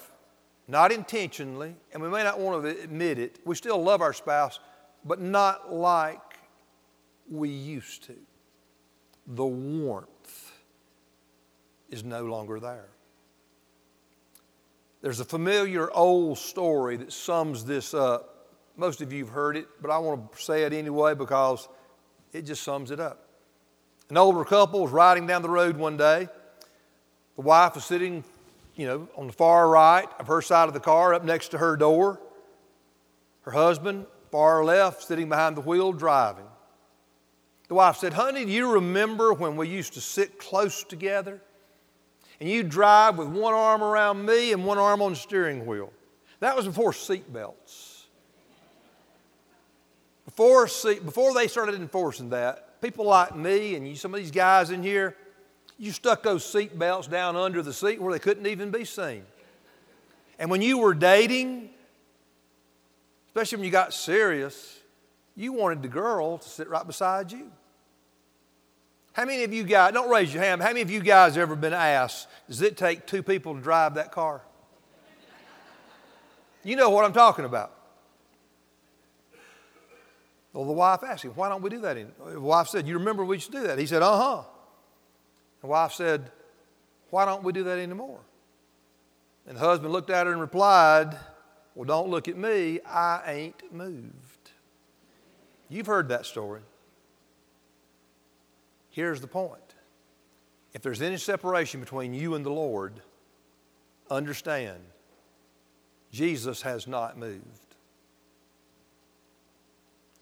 not 0.68 0.92
intentionally, 0.92 1.74
and 1.92 2.02
we 2.02 2.08
may 2.08 2.22
not 2.22 2.38
want 2.38 2.62
to 2.62 2.68
admit 2.68 3.18
it, 3.18 3.40
we 3.44 3.56
still 3.56 3.82
love 3.82 4.02
our 4.02 4.12
spouse, 4.12 4.60
but 5.04 5.20
not 5.20 5.72
like 5.72 6.20
we 7.28 7.48
used 7.48 8.04
to. 8.04 8.14
The 9.26 9.46
warmth 9.46 10.52
is 11.88 12.04
no 12.04 12.24
longer 12.24 12.60
there. 12.60 12.88
There's 15.02 15.20
a 15.20 15.24
familiar 15.24 15.90
old 15.90 16.36
story 16.36 16.98
that 16.98 17.12
sums 17.12 17.64
this 17.64 17.94
up. 17.94 18.48
Most 18.76 19.00
of 19.00 19.12
you 19.12 19.24
have 19.24 19.32
heard 19.32 19.56
it, 19.56 19.66
but 19.80 19.90
I 19.90 19.98
want 19.98 20.32
to 20.32 20.42
say 20.42 20.64
it 20.64 20.72
anyway 20.74 21.14
because 21.14 21.66
it 22.32 22.42
just 22.42 22.62
sums 22.62 22.90
it 22.90 23.00
up. 23.00 23.26
An 24.10 24.18
older 24.18 24.44
couple 24.44 24.82
was 24.82 24.92
riding 24.92 25.26
down 25.26 25.40
the 25.40 25.48
road 25.48 25.76
one 25.76 25.96
day. 25.96 26.28
The 27.36 27.42
wife 27.42 27.74
was 27.74 27.84
sitting 27.84 28.22
you 28.76 28.86
know, 28.86 29.08
on 29.16 29.26
the 29.26 29.32
far 29.32 29.68
right 29.68 30.08
of 30.18 30.26
her 30.28 30.42
side 30.42 30.68
of 30.68 30.74
the 30.74 30.80
car, 30.80 31.14
up 31.14 31.24
next 31.24 31.48
to 31.48 31.58
her 31.58 31.76
door. 31.76 32.20
Her 33.42 33.52
husband, 33.52 34.06
far 34.30 34.64
left, 34.64 35.02
sitting 35.02 35.28
behind 35.28 35.56
the 35.56 35.62
wheel 35.62 35.92
driving. 35.92 36.44
The 37.68 37.74
wife 37.74 37.96
said, 37.96 38.12
Honey, 38.12 38.44
do 38.44 38.50
you 38.50 38.72
remember 38.72 39.32
when 39.32 39.56
we 39.56 39.68
used 39.68 39.94
to 39.94 40.00
sit 40.00 40.38
close 40.38 40.82
together? 40.84 41.40
And 42.40 42.48
you'd 42.48 42.68
drive 42.68 43.18
with 43.18 43.28
one 43.28 43.54
arm 43.54 43.82
around 43.82 44.24
me 44.24 44.52
and 44.52 44.64
one 44.64 44.78
arm 44.78 45.02
on 45.02 45.12
the 45.12 45.16
steering 45.16 45.66
wheel. 45.66 45.92
That 46.40 46.56
was 46.56 46.66
before 46.66 46.92
seatbelts. 46.92 48.04
Before, 50.24 50.66
seat, 50.68 51.04
before 51.04 51.34
they 51.34 51.48
started 51.48 51.74
enforcing 51.74 52.30
that, 52.30 52.80
people 52.80 53.04
like 53.04 53.36
me 53.36 53.74
and 53.74 53.86
you, 53.86 53.94
some 53.94 54.14
of 54.14 54.20
these 54.20 54.30
guys 54.30 54.70
in 54.70 54.82
here, 54.82 55.16
you 55.80 55.92
stuck 55.92 56.22
those 56.22 56.44
seat 56.44 56.78
belts 56.78 57.08
down 57.08 57.36
under 57.36 57.62
the 57.62 57.72
seat 57.72 58.02
where 58.02 58.12
they 58.12 58.18
couldn't 58.18 58.46
even 58.46 58.70
be 58.70 58.84
seen. 58.84 59.24
And 60.38 60.50
when 60.50 60.60
you 60.60 60.76
were 60.76 60.92
dating, 60.92 61.70
especially 63.28 63.56
when 63.56 63.64
you 63.64 63.70
got 63.70 63.94
serious, 63.94 64.78
you 65.34 65.54
wanted 65.54 65.80
the 65.80 65.88
girl 65.88 66.36
to 66.36 66.48
sit 66.48 66.68
right 66.68 66.86
beside 66.86 67.32
you. 67.32 67.50
How 69.14 69.24
many 69.24 69.42
of 69.42 69.54
you 69.54 69.64
guys, 69.64 69.94
don't 69.94 70.10
raise 70.10 70.32
your 70.34 70.42
hand, 70.42 70.60
how 70.60 70.68
many 70.68 70.82
of 70.82 70.90
you 70.90 71.00
guys 71.00 71.38
ever 71.38 71.56
been 71.56 71.72
asked, 71.72 72.28
does 72.46 72.60
it 72.60 72.76
take 72.76 73.06
two 73.06 73.22
people 73.22 73.54
to 73.54 73.60
drive 73.60 73.94
that 73.94 74.12
car? 74.12 74.42
You 76.62 76.76
know 76.76 76.90
what 76.90 77.06
I'm 77.06 77.14
talking 77.14 77.46
about. 77.46 77.72
Well, 80.52 80.66
the 80.66 80.72
wife 80.72 81.02
asked 81.02 81.24
him, 81.24 81.32
why 81.34 81.48
don't 81.48 81.62
we 81.62 81.70
do 81.70 81.80
that? 81.80 81.96
The 82.32 82.38
wife 82.38 82.68
said, 82.68 82.86
you 82.86 82.98
remember 82.98 83.24
we 83.24 83.36
used 83.36 83.50
to 83.50 83.60
do 83.60 83.66
that? 83.66 83.78
He 83.78 83.86
said, 83.86 84.02
uh 84.02 84.18
huh. 84.18 84.42
The 85.60 85.66
wife 85.66 85.92
said, 85.92 86.30
Why 87.10 87.24
don't 87.24 87.42
we 87.42 87.52
do 87.52 87.64
that 87.64 87.78
anymore? 87.78 88.20
And 89.46 89.56
the 89.56 89.60
husband 89.60 89.92
looked 89.92 90.10
at 90.10 90.26
her 90.26 90.32
and 90.32 90.40
replied, 90.40 91.16
Well, 91.74 91.84
don't 91.84 92.08
look 92.08 92.28
at 92.28 92.36
me. 92.36 92.80
I 92.86 93.22
ain't 93.26 93.72
moved. 93.72 94.50
You've 95.68 95.86
heard 95.86 96.08
that 96.08 96.26
story. 96.26 96.60
Here's 98.90 99.20
the 99.20 99.26
point 99.26 99.60
if 100.72 100.82
there's 100.82 101.02
any 101.02 101.16
separation 101.16 101.80
between 101.80 102.14
you 102.14 102.34
and 102.34 102.44
the 102.44 102.50
Lord, 102.50 103.00
understand 104.10 104.80
Jesus 106.12 106.62
has 106.62 106.86
not 106.86 107.18
moved. 107.18 107.44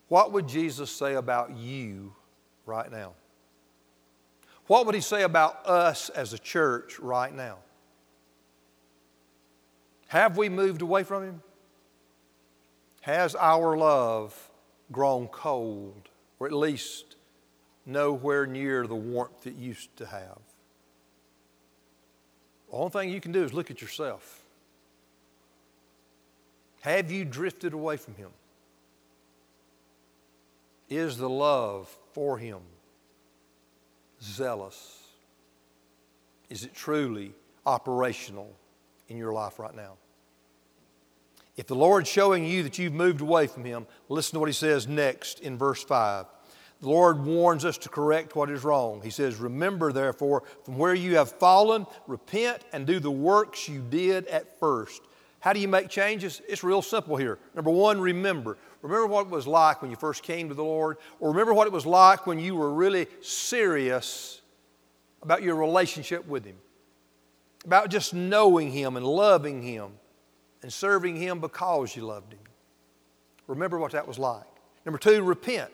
What 0.08 0.32
would 0.32 0.48
Jesus 0.48 0.90
say 0.90 1.14
about 1.14 1.56
you 1.56 2.14
right 2.64 2.90
now? 2.90 3.12
What 4.68 4.84
would 4.84 4.94
he 4.94 5.00
say 5.00 5.22
about 5.22 5.66
us 5.66 6.10
as 6.10 6.34
a 6.34 6.38
church 6.38 7.00
right 7.00 7.34
now? 7.34 7.56
Have 10.08 10.36
we 10.36 10.50
moved 10.50 10.82
away 10.82 11.04
from 11.04 11.24
him? 11.24 11.42
Has 13.00 13.34
our 13.34 13.78
love 13.78 14.50
grown 14.92 15.26
cold, 15.28 16.10
or 16.38 16.46
at 16.46 16.52
least 16.52 17.16
nowhere 17.86 18.46
near 18.46 18.86
the 18.86 18.94
warmth 18.94 19.46
it 19.46 19.56
used 19.56 19.96
to 19.96 20.06
have? 20.06 20.38
The 22.70 22.76
only 22.76 22.90
thing 22.90 23.08
you 23.08 23.22
can 23.22 23.32
do 23.32 23.42
is 23.42 23.54
look 23.54 23.70
at 23.70 23.80
yourself. 23.80 24.42
Have 26.82 27.10
you 27.10 27.24
drifted 27.24 27.72
away 27.72 27.96
from 27.96 28.16
Him? 28.16 28.30
Is 30.90 31.16
the 31.16 31.30
love 31.30 31.88
for 32.12 32.36
Him 32.36 32.60
zealous? 34.22 35.02
Is 36.48 36.64
it 36.64 36.74
truly 36.74 37.32
operational 37.66 38.54
in 39.08 39.16
your 39.16 39.32
life 39.32 39.58
right 39.58 39.74
now? 39.74 39.94
If 41.56 41.66
the 41.66 41.74
Lord's 41.74 42.08
showing 42.08 42.44
you 42.44 42.62
that 42.62 42.78
you've 42.78 42.92
moved 42.92 43.20
away 43.20 43.48
from 43.48 43.64
Him, 43.64 43.86
listen 44.08 44.34
to 44.34 44.40
what 44.40 44.48
He 44.48 44.52
says 44.52 44.86
next 44.86 45.40
in 45.40 45.58
verse 45.58 45.82
5. 45.82 46.26
The 46.80 46.88
Lord 46.88 47.24
warns 47.24 47.64
us 47.64 47.76
to 47.78 47.88
correct 47.88 48.36
what 48.36 48.50
is 48.50 48.62
wrong. 48.62 49.00
He 49.02 49.10
says, 49.10 49.36
Remember, 49.36 49.92
therefore, 49.92 50.44
from 50.64 50.78
where 50.78 50.94
you 50.94 51.16
have 51.16 51.32
fallen, 51.32 51.86
repent 52.06 52.62
and 52.72 52.86
do 52.86 53.00
the 53.00 53.10
works 53.10 53.68
you 53.68 53.84
did 53.90 54.28
at 54.28 54.60
first. 54.60 55.02
How 55.40 55.52
do 55.52 55.58
you 55.58 55.66
make 55.66 55.88
changes? 55.88 56.40
It's 56.48 56.62
real 56.62 56.82
simple 56.82 57.16
here. 57.16 57.38
Number 57.54 57.70
one, 57.70 58.00
remember. 58.00 58.56
Remember 58.82 59.06
what 59.06 59.26
it 59.26 59.30
was 59.30 59.46
like 59.46 59.82
when 59.82 59.90
you 59.90 59.96
first 59.96 60.22
came 60.22 60.48
to 60.48 60.54
the 60.54 60.64
Lord, 60.64 60.98
or 61.20 61.30
remember 61.30 61.52
what 61.52 61.66
it 61.66 61.72
was 61.72 61.86
like 61.86 62.26
when 62.26 62.38
you 62.38 62.54
were 62.54 62.72
really 62.72 63.06
serious 63.20 64.40
about 65.22 65.42
your 65.42 65.56
relationship 65.56 66.26
with 66.26 66.44
Him, 66.44 66.56
about 67.64 67.90
just 67.90 68.14
knowing 68.14 68.70
Him 68.70 68.96
and 68.96 69.04
loving 69.04 69.62
Him 69.62 69.90
and 70.62 70.72
serving 70.72 71.16
Him 71.16 71.40
because 71.40 71.96
you 71.96 72.04
loved 72.06 72.32
Him. 72.32 72.40
Remember 73.48 73.78
what 73.78 73.92
that 73.92 74.06
was 74.06 74.18
like. 74.18 74.44
Number 74.84 74.98
two, 74.98 75.22
repent. 75.22 75.72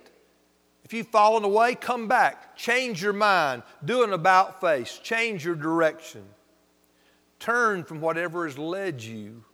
If 0.84 0.92
you've 0.92 1.08
fallen 1.08 1.44
away, 1.44 1.74
come 1.74 2.08
back. 2.08 2.56
Change 2.56 3.02
your 3.02 3.12
mind. 3.12 3.62
Do 3.84 4.02
an 4.02 4.12
about 4.12 4.60
face. 4.60 4.98
Change 5.02 5.44
your 5.44 5.54
direction. 5.54 6.24
turn 7.38 7.84
from 7.84 8.00
whatever 8.00 8.46
has 8.46 8.56
led 8.56 9.02
you 9.02 9.44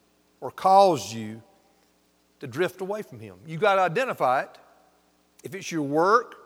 or 0.40 0.50
caused 0.50 1.12
you 1.12 1.42
to 2.40 2.46
drift 2.46 2.80
away 2.80 3.02
from 3.02 3.20
Him. 3.20 3.36
You've 3.46 3.60
got 3.60 3.76
to 3.76 3.82
identify 3.82 4.42
it. 4.42 4.58
If 5.44 5.54
it's 5.54 5.70
your 5.70 5.82
work, 5.82 6.36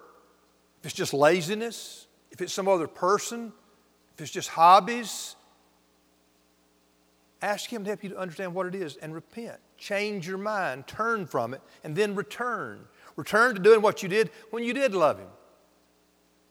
if 0.81 0.87
it's 0.87 0.95
just 0.95 1.15
laziness, 1.15 2.07
if 2.31 2.41
it's 2.41 2.53
some 2.53 2.69
other 2.69 2.87
person, 2.87 3.53
if 4.15 4.21
it's 4.21 4.31
just 4.31 4.51
hobbies, 4.51 5.37
ask 7.43 7.73
Him 7.73 7.85
to 7.85 7.91
help 7.91 8.05
you 8.05 8.11
to 8.11 8.19
understand 8.19 8.55
what 8.55 8.67
it 8.67 8.75
is 8.75 8.97
and 8.97 9.15
repent. 9.15 9.59
Change 9.77 10.29
your 10.29 10.39
mind, 10.39 10.87
turn 10.87 11.27
from 11.27 11.55
it, 11.55 11.61
and 11.83 11.97
then 11.97 12.15
return. 12.15 12.87
Return 13.17 13.55
to 13.55 13.61
doing 13.61 13.83
what 13.83 14.03
you 14.03 14.09
did 14.09 14.31
when 14.51 14.63
you 14.63 14.73
did 14.73 14.95
love 14.95 15.19
Him. 15.19 15.29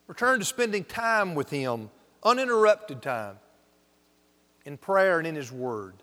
Return 0.08 0.40
to 0.40 0.46
spending 0.46 0.84
time 0.84 1.36
with 1.36 1.50
Him, 1.50 1.90
uninterrupted 2.24 3.02
time, 3.02 3.38
in 4.66 4.78
prayer 4.78 5.18
and 5.18 5.28
in 5.28 5.36
His 5.36 5.52
Word. 5.52 5.96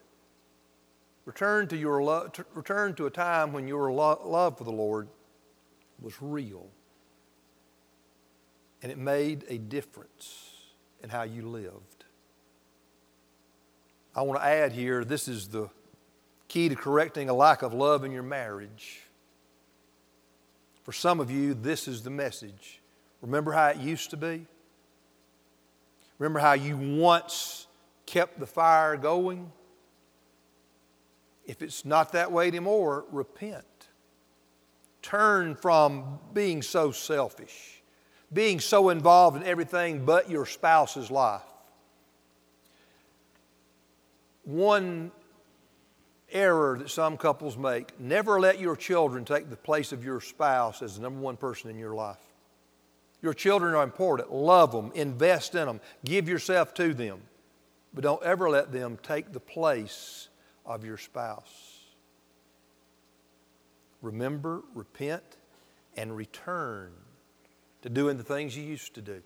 Return 1.25 1.69
to, 1.69 1.77
your 1.77 2.03
lo- 2.03 2.31
return 2.55 2.95
to 2.95 3.07
a 3.07 3.11
time 3.11 3.53
when 3.53 3.69
your 3.69 3.93
lo- 3.93 4.21
love 4.25 4.59
for 4.59 4.65
the 4.65 4.73
Lord 4.73 5.09
was 6.01 6.15
real 6.21 6.69
and 8.83 8.91
it 8.91 8.99
made 8.99 9.45
a 9.49 9.59
difference 9.59 10.51
in 11.03 11.11
how 11.11 11.23
you 11.23 11.47
lived. 11.47 12.05
I 14.15 14.23
want 14.23 14.41
to 14.41 14.47
add 14.47 14.73
here 14.73 15.05
this 15.05 15.29
is 15.29 15.49
the 15.49 15.69
key 16.49 16.69
to 16.69 16.75
correcting 16.75 17.29
a 17.29 17.35
lack 17.35 17.63
of 17.63 17.73
love 17.75 18.05
in 18.05 18.11
your 18.11 18.23
marriage. 18.23 19.03
For 20.83 20.93
some 20.93 21.21
of 21.21 21.31
you, 21.31 21.55
this 21.55 21.87
is 21.87 22.03
the 22.03 22.11
message. 22.11 22.81
Remember 23.23 23.53
how 23.53 23.69
it 23.69 23.77
used 23.77 24.11
to 24.11 24.17
be? 24.17 24.47
Remember 26.19 26.41
how 26.41 26.55
you 26.55 26.77
once 26.77 27.67
kept 28.07 28.41
the 28.41 28.47
fire 28.47 28.97
going? 28.97 29.53
If 31.47 31.63
it's 31.63 31.85
not 31.85 32.13
that 32.13 32.31
way 32.31 32.47
anymore, 32.49 33.05
repent. 33.11 33.65
Turn 35.03 35.55
from 35.55 36.19
being 36.35 36.63
so 36.63 36.93
selfish, 36.93 37.83
being 38.33 38.61
so 38.61 38.91
involved 38.91 39.37
in 39.37 39.45
everything 39.45 40.05
but 40.05 40.31
your 40.31 40.47
spouse's 40.47 41.11
life. 41.11 41.43
One 44.45 45.11
error 46.33 46.79
that 46.79 46.91
some 46.91 47.17
couples 47.17 47.57
make 47.57 47.99
never 47.99 48.39
let 48.39 48.59
your 48.61 48.77
children 48.77 49.25
take 49.25 49.51
the 49.51 49.57
place 49.57 49.93
of 49.93 50.05
your 50.05 50.21
spouse 50.21 50.83
as 50.83 50.97
the 50.97 51.03
number 51.03 51.21
one 51.21 51.37
person 51.37 51.71
in 51.71 51.79
your 51.79 51.95
life. 51.95 52.19
Your 53.23 53.35
children 53.35 53.75
are 53.75 53.83
important. 53.83 54.33
Love 54.33 54.73
them, 54.73 54.93
invest 54.95 55.55
in 55.55 55.67
them, 55.67 55.81
give 56.05 56.29
yourself 56.29 56.73
to 56.75 56.95
them. 56.95 57.21
But 57.93 58.05
don't 58.05 58.23
ever 58.23 58.49
let 58.49 58.73
them 58.73 58.99
take 59.03 59.33
the 59.33 59.41
place 59.41 60.30
of 60.71 60.85
your 60.85 60.97
spouse. 60.97 61.81
Remember, 64.03 64.63
repent, 64.75 65.23
and 65.97 66.17
return 66.17 66.93
to 67.83 67.89
doing 67.89 68.17
the 68.17 68.23
things 68.23 68.57
you 68.57 68.63
used 68.63 68.95
to 68.95 69.03
do 69.03 69.21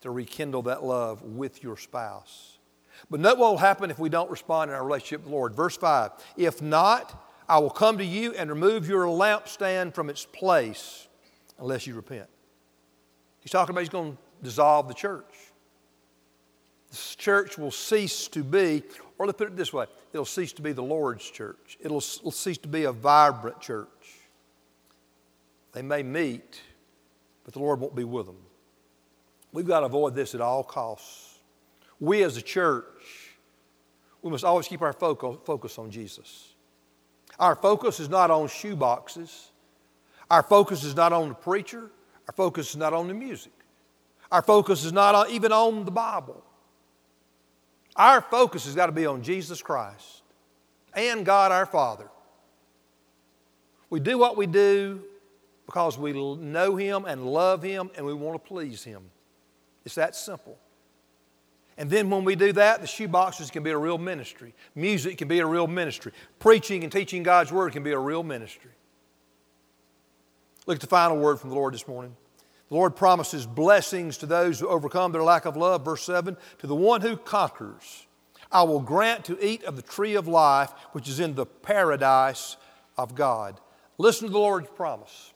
to 0.00 0.10
rekindle 0.10 0.62
that 0.62 0.84
love 0.84 1.22
with 1.22 1.62
your 1.62 1.76
spouse. 1.76 2.58
But 3.08 3.20
note 3.20 3.38
what 3.38 3.52
will 3.52 3.58
happen 3.58 3.90
if 3.90 3.98
we 3.98 4.08
don't 4.08 4.30
respond 4.30 4.70
in 4.70 4.76
our 4.76 4.84
relationship 4.84 5.20
with 5.20 5.30
the 5.30 5.36
Lord. 5.36 5.54
Verse 5.54 5.76
5 5.76 6.10
If 6.36 6.60
not, 6.60 7.24
I 7.48 7.58
will 7.58 7.70
come 7.70 7.98
to 7.98 8.04
you 8.04 8.34
and 8.34 8.50
remove 8.50 8.88
your 8.88 9.06
lampstand 9.06 9.94
from 9.94 10.10
its 10.10 10.24
place 10.24 11.06
unless 11.58 11.86
you 11.86 11.94
repent. 11.94 12.28
He's 13.38 13.52
talking 13.52 13.72
about 13.72 13.80
he's 13.80 13.88
going 13.88 14.12
to 14.12 14.18
dissolve 14.42 14.88
the 14.88 14.94
church. 14.94 15.32
The 16.90 16.96
church 17.16 17.58
will 17.58 17.70
cease 17.70 18.28
to 18.28 18.42
be, 18.42 18.82
or 19.18 19.26
let's 19.26 19.38
put 19.38 19.48
it 19.48 19.56
this 19.56 19.72
way 19.72 19.86
it'll 20.16 20.24
cease 20.24 20.54
to 20.54 20.62
be 20.62 20.72
the 20.72 20.82
Lord's 20.82 21.28
church. 21.30 21.76
It'll, 21.78 21.98
it'll 21.98 22.30
cease 22.30 22.56
to 22.58 22.68
be 22.68 22.84
a 22.84 22.92
vibrant 22.92 23.60
church. 23.60 23.88
They 25.72 25.82
may 25.82 26.02
meet, 26.02 26.62
but 27.44 27.52
the 27.52 27.60
Lord 27.60 27.80
won't 27.80 27.94
be 27.94 28.04
with 28.04 28.24
them. 28.24 28.38
We've 29.52 29.66
got 29.66 29.80
to 29.80 29.86
avoid 29.86 30.14
this 30.14 30.34
at 30.34 30.40
all 30.40 30.64
costs. 30.64 31.38
We 32.00 32.22
as 32.22 32.38
a 32.38 32.42
church, 32.42 33.34
we 34.22 34.30
must 34.30 34.42
always 34.42 34.66
keep 34.66 34.80
our 34.80 34.94
focus, 34.94 35.78
on 35.78 35.90
Jesus. 35.90 36.54
Our 37.38 37.54
focus 37.54 38.00
is 38.00 38.08
not 38.08 38.30
on 38.30 38.48
shoe 38.48 38.74
boxes. 38.74 39.50
Our 40.30 40.42
focus 40.42 40.82
is 40.82 40.96
not 40.96 41.12
on 41.12 41.28
the 41.28 41.34
preacher. 41.34 41.90
Our 42.26 42.32
focus 42.32 42.70
is 42.70 42.76
not 42.76 42.94
on 42.94 43.08
the 43.08 43.14
music. 43.14 43.52
Our 44.32 44.40
focus 44.40 44.82
is 44.82 44.94
not 44.94 45.28
even 45.28 45.52
on 45.52 45.84
the 45.84 45.90
Bible. 45.90 46.42
Our 47.96 48.20
focus 48.20 48.66
has 48.66 48.74
got 48.74 48.86
to 48.86 48.92
be 48.92 49.06
on 49.06 49.22
Jesus 49.22 49.62
Christ 49.62 50.22
and 50.94 51.24
God 51.24 51.52
our 51.52 51.66
Father. 51.66 52.08
We 53.88 54.00
do 54.00 54.18
what 54.18 54.36
we 54.36 54.46
do 54.46 55.02
because 55.64 55.96
we 55.96 56.12
know 56.12 56.76
Him 56.76 57.04
and 57.06 57.26
love 57.26 57.62
Him 57.62 57.90
and 57.96 58.04
we 58.04 58.14
want 58.14 58.42
to 58.42 58.48
please 58.48 58.84
Him. 58.84 59.02
It's 59.84 59.94
that 59.94 60.14
simple. 60.14 60.58
And 61.78 61.90
then 61.90 62.08
when 62.08 62.24
we 62.24 62.36
do 62.36 62.52
that, 62.52 62.80
the 62.80 62.86
shoeboxes 62.86 63.52
can 63.52 63.62
be 63.62 63.70
a 63.70 63.78
real 63.78 63.98
ministry. 63.98 64.54
Music 64.74 65.18
can 65.18 65.28
be 65.28 65.40
a 65.40 65.46
real 65.46 65.66
ministry. 65.66 66.12
Preaching 66.38 66.82
and 66.82 66.92
teaching 66.92 67.22
God's 67.22 67.52
Word 67.52 67.72
can 67.72 67.82
be 67.82 67.92
a 67.92 67.98
real 67.98 68.22
ministry. 68.22 68.70
Look 70.66 70.76
at 70.76 70.80
the 70.80 70.88
final 70.88 71.16
word 71.18 71.38
from 71.38 71.50
the 71.50 71.56
Lord 71.56 71.74
this 71.74 71.86
morning. 71.86 72.16
The 72.68 72.74
Lord 72.74 72.96
promises 72.96 73.46
blessings 73.46 74.18
to 74.18 74.26
those 74.26 74.58
who 74.58 74.68
overcome 74.68 75.12
their 75.12 75.22
lack 75.22 75.44
of 75.44 75.56
love. 75.56 75.84
Verse 75.84 76.02
7 76.02 76.36
To 76.58 76.66
the 76.66 76.74
one 76.74 77.00
who 77.00 77.16
conquers, 77.16 78.06
I 78.50 78.62
will 78.64 78.80
grant 78.80 79.24
to 79.26 79.44
eat 79.44 79.64
of 79.64 79.76
the 79.76 79.82
tree 79.82 80.14
of 80.14 80.26
life, 80.26 80.72
which 80.92 81.08
is 81.08 81.20
in 81.20 81.34
the 81.34 81.46
paradise 81.46 82.56
of 82.96 83.14
God. 83.14 83.60
Listen 83.98 84.26
to 84.26 84.32
the 84.32 84.38
Lord's 84.38 84.68
promise 84.74 85.32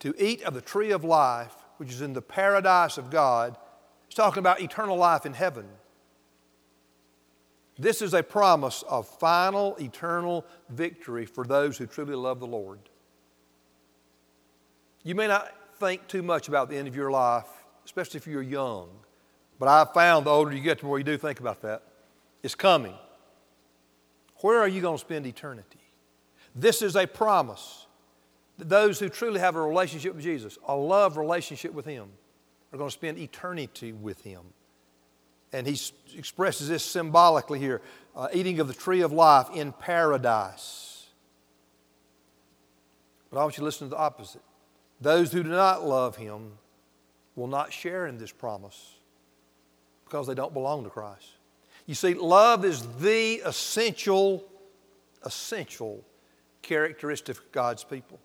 to 0.00 0.14
eat 0.18 0.42
of 0.42 0.54
the 0.54 0.60
tree 0.60 0.90
of 0.90 1.04
life, 1.04 1.54
which 1.76 1.90
is 1.90 2.00
in 2.00 2.12
the 2.12 2.22
paradise 2.22 2.98
of 2.98 3.10
God. 3.10 3.56
He's 4.08 4.14
talking 4.14 4.40
about 4.40 4.60
eternal 4.60 4.96
life 4.96 5.24
in 5.24 5.34
heaven. 5.34 5.66
This 7.78 8.02
is 8.02 8.12
a 8.12 8.22
promise 8.22 8.82
of 8.88 9.08
final 9.08 9.76
eternal 9.76 10.44
victory 10.68 11.24
for 11.24 11.44
those 11.44 11.78
who 11.78 11.86
truly 11.86 12.14
love 12.14 12.40
the 12.40 12.46
Lord. 12.46 12.80
You 15.02 15.14
may 15.14 15.28
not 15.28 15.50
think 15.80 16.06
too 16.06 16.22
much 16.22 16.46
about 16.46 16.68
the 16.68 16.76
end 16.76 16.86
of 16.86 16.94
your 16.94 17.10
life, 17.10 17.48
especially 17.84 18.18
if 18.18 18.26
you're 18.26 18.42
young. 18.42 18.90
But 19.58 19.68
I've 19.68 19.92
found 19.92 20.26
the 20.26 20.30
older 20.30 20.52
you 20.52 20.62
get, 20.62 20.80
the 20.80 20.86
more 20.86 20.98
you 20.98 21.04
do 21.04 21.16
think 21.16 21.40
about 21.40 21.62
that. 21.62 21.82
It's 22.42 22.54
coming. 22.54 22.94
Where 24.42 24.60
are 24.60 24.68
you 24.68 24.80
going 24.80 24.96
to 24.96 25.00
spend 25.00 25.26
eternity? 25.26 25.80
This 26.54 26.82
is 26.82 26.96
a 26.96 27.06
promise 27.06 27.86
that 28.58 28.68
those 28.68 28.98
who 28.98 29.08
truly 29.08 29.40
have 29.40 29.56
a 29.56 29.62
relationship 29.62 30.14
with 30.14 30.22
Jesus, 30.22 30.58
a 30.68 30.76
love 30.76 31.16
relationship 31.16 31.72
with 31.72 31.86
Him, 31.86 32.08
are 32.72 32.78
going 32.78 32.90
to 32.90 32.94
spend 32.94 33.18
eternity 33.18 33.92
with 33.92 34.22
Him. 34.22 34.42
And 35.52 35.66
he 35.66 35.78
expresses 36.16 36.68
this 36.68 36.84
symbolically 36.84 37.58
here 37.58 37.80
uh, 38.14 38.28
eating 38.32 38.60
of 38.60 38.68
the 38.68 38.74
tree 38.74 39.00
of 39.00 39.12
life 39.12 39.48
in 39.52 39.72
paradise. 39.72 41.06
But 43.30 43.40
I 43.40 43.42
want 43.42 43.56
you 43.56 43.60
to 43.60 43.64
listen 43.64 43.88
to 43.88 43.90
the 43.90 44.00
opposite. 44.00 44.42
Those 45.00 45.32
who 45.32 45.42
do 45.42 45.48
not 45.48 45.86
love 45.86 46.16
him 46.16 46.52
will 47.34 47.46
not 47.46 47.72
share 47.72 48.06
in 48.06 48.18
this 48.18 48.32
promise 48.32 48.94
because 50.04 50.26
they 50.26 50.34
don't 50.34 50.52
belong 50.52 50.84
to 50.84 50.90
Christ. 50.90 51.28
You 51.86 51.94
see, 51.94 52.14
love 52.14 52.64
is 52.64 52.86
the 52.98 53.42
essential, 53.44 54.44
essential 55.24 56.04
characteristic 56.62 57.38
of 57.38 57.52
God's 57.52 57.84
people. 57.84 58.18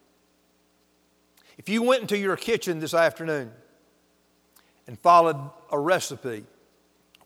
If 1.58 1.70
you 1.70 1.82
went 1.82 2.02
into 2.02 2.18
your 2.18 2.36
kitchen 2.36 2.80
this 2.80 2.94
afternoon 2.94 3.52
and 4.88 5.00
followed 5.00 5.38
a 5.72 5.80
recipe 5.80 6.44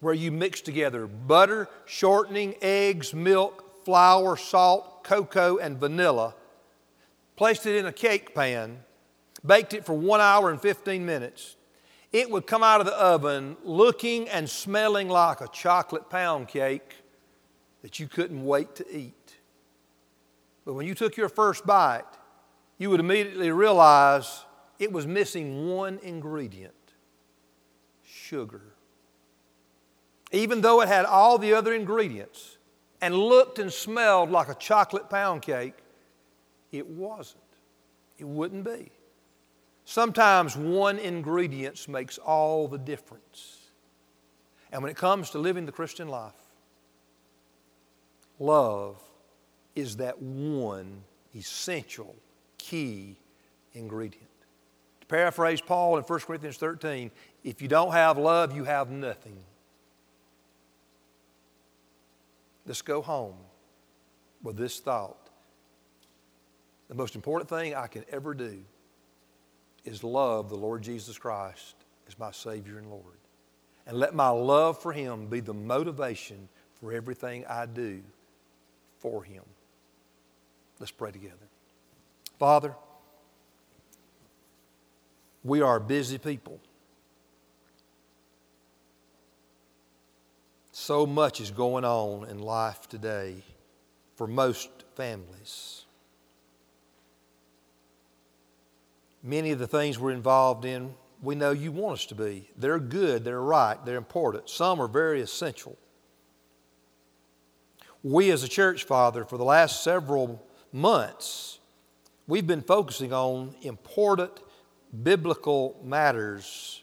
where 0.01 0.13
you 0.13 0.31
mix 0.31 0.61
together 0.61 1.07
butter, 1.07 1.67
shortening, 1.85 2.55
eggs, 2.61 3.13
milk, 3.13 3.83
flour, 3.83 4.37
salt, 4.37 5.03
cocoa, 5.03 5.57
and 5.57 5.77
vanilla, 5.77 6.35
placed 7.35 7.65
it 7.65 7.75
in 7.75 7.85
a 7.85 7.91
cake 7.91 8.35
pan, 8.35 8.77
baked 9.45 9.73
it 9.73 9.85
for 9.85 9.93
one 9.93 10.21
hour 10.21 10.49
and 10.49 10.61
15 10.61 11.05
minutes, 11.05 11.55
it 12.11 12.29
would 12.29 12.47
come 12.47 12.63
out 12.63 12.79
of 12.79 12.85
the 12.85 12.97
oven 12.97 13.55
looking 13.63 14.27
and 14.29 14.49
smelling 14.49 15.09
like 15.09 15.41
a 15.41 15.47
chocolate 15.47 16.09
pound 16.09 16.47
cake 16.47 16.95
that 17.81 17.99
you 17.99 18.07
couldn't 18.07 18.43
wait 18.43 18.75
to 18.75 18.95
eat. 18.95 19.13
But 20.65 20.73
when 20.73 20.85
you 20.85 20.95
took 20.95 21.17
your 21.17 21.29
first 21.29 21.65
bite, 21.65 22.03
you 22.77 22.89
would 22.89 22.99
immediately 22.99 23.51
realize 23.51 24.45
it 24.79 24.91
was 24.91 25.05
missing 25.05 25.69
one 25.69 25.99
ingredient 26.01 26.73
sugar. 28.03 28.61
Even 30.31 30.61
though 30.61 30.81
it 30.81 30.87
had 30.87 31.05
all 31.05 31.37
the 31.37 31.53
other 31.53 31.73
ingredients 31.73 32.57
and 33.01 33.15
looked 33.15 33.59
and 33.59 33.71
smelled 33.71 34.29
like 34.29 34.49
a 34.49 34.55
chocolate 34.55 35.09
pound 35.09 35.41
cake, 35.41 35.75
it 36.71 36.87
wasn't. 36.87 37.43
It 38.17 38.27
wouldn't 38.27 38.63
be. 38.63 38.91
Sometimes 39.89 40.55
one 40.55 40.99
ingredient 40.99 41.87
makes 41.87 42.19
all 42.19 42.67
the 42.67 42.77
difference. 42.77 43.57
And 44.71 44.83
when 44.83 44.91
it 44.91 44.95
comes 44.95 45.31
to 45.31 45.39
living 45.39 45.65
the 45.65 45.71
Christian 45.71 46.07
life, 46.07 46.35
love 48.37 49.01
is 49.75 49.95
that 49.95 50.21
one 50.21 51.01
essential 51.35 52.15
key 52.59 53.17
ingredient. 53.73 54.29
To 55.01 55.07
paraphrase 55.07 55.59
Paul 55.59 55.97
in 55.97 56.03
1 56.03 56.19
Corinthians 56.19 56.57
13, 56.57 57.09
if 57.43 57.59
you 57.59 57.67
don't 57.67 57.91
have 57.91 58.19
love, 58.19 58.55
you 58.55 58.65
have 58.65 58.91
nothing. 58.91 59.39
Let's 62.67 62.83
go 62.83 63.01
home 63.01 63.37
with 64.43 64.55
this 64.55 64.79
thought. 64.79 65.31
The 66.89 66.95
most 66.95 67.15
important 67.15 67.49
thing 67.49 67.73
I 67.73 67.87
can 67.87 68.05
ever 68.11 68.35
do 68.35 68.63
is 69.85 70.03
love 70.03 70.49
the 70.49 70.55
Lord 70.55 70.81
Jesus 70.81 71.17
Christ 71.17 71.75
as 72.07 72.17
my 72.19 72.31
Savior 72.31 72.77
and 72.77 72.89
Lord. 72.89 73.03
And 73.87 73.97
let 73.97 74.13
my 74.13 74.29
love 74.29 74.81
for 74.81 74.93
Him 74.93 75.27
be 75.27 75.39
the 75.39 75.53
motivation 75.53 76.49
for 76.79 76.93
everything 76.93 77.45
I 77.47 77.65
do 77.65 78.01
for 78.99 79.23
Him. 79.23 79.43
Let's 80.79 80.91
pray 80.91 81.11
together. 81.11 81.35
Father, 82.37 82.73
we 85.43 85.61
are 85.61 85.79
busy 85.79 86.17
people. 86.17 86.59
So 90.71 91.05
much 91.05 91.41
is 91.41 91.51
going 91.51 91.83
on 91.83 92.29
in 92.29 92.39
life 92.39 92.87
today 92.87 93.35
for 94.15 94.27
most 94.27 94.69
families. 94.95 95.85
Many 99.21 99.51
of 99.51 99.59
the 99.59 99.67
things 99.67 99.99
we're 99.99 100.11
involved 100.11 100.65
in, 100.65 100.93
we 101.21 101.35
know 101.35 101.51
you 101.51 101.71
want 101.71 101.99
us 101.99 102.05
to 102.07 102.15
be. 102.15 102.49
They're 102.57 102.79
good, 102.79 103.25
they're 103.25 103.41
right, 103.41 103.77
they're 103.85 103.97
important. 103.97 104.49
Some 104.49 104.81
are 104.81 104.87
very 104.87 105.21
essential. 105.21 105.77
We 108.01 108.31
as 108.31 108.43
a 108.43 108.47
church, 108.47 108.85
Father, 108.85 109.25
for 109.25 109.37
the 109.37 109.43
last 109.43 109.83
several 109.83 110.41
months, 110.71 111.59
we've 112.27 112.47
been 112.47 112.61
focusing 112.61 113.11
on 113.11 113.55
important 113.61 114.31
biblical 115.03 115.79
matters 115.83 116.81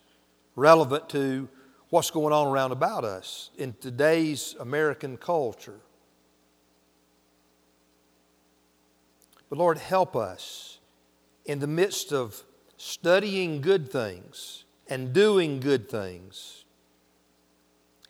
relevant 0.55 1.09
to 1.11 1.49
what's 1.89 2.11
going 2.11 2.35
on 2.35 2.49
around 2.49 2.73
about 2.73 3.05
us 3.05 3.51
in 3.57 3.75
today's 3.81 4.55
American 4.61 5.17
culture. 5.17 5.81
But 9.49 9.59
Lord, 9.59 9.79
help 9.79 10.17
us 10.17 10.76
in 11.47 11.61
the 11.61 11.67
midst 11.67 12.13
of 12.13 12.43
studying 12.77 13.61
good 13.61 13.91
things 13.91 14.65
and 14.89 15.13
doing 15.13 15.61
good 15.61 15.89
things. 15.89 16.65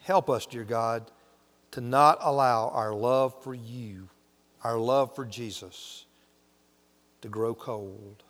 Help 0.02 0.28
us, 0.28 0.46
dear 0.46 0.64
God, 0.64 1.10
to 1.72 1.80
not 1.80 2.18
allow 2.20 2.68
our 2.70 2.94
love 2.94 3.42
for 3.42 3.54
you, 3.54 4.08
our 4.64 4.78
love 4.78 5.14
for 5.14 5.24
Jesus, 5.24 6.06
to 7.20 7.28
grow 7.28 7.54
cold. 7.54 8.22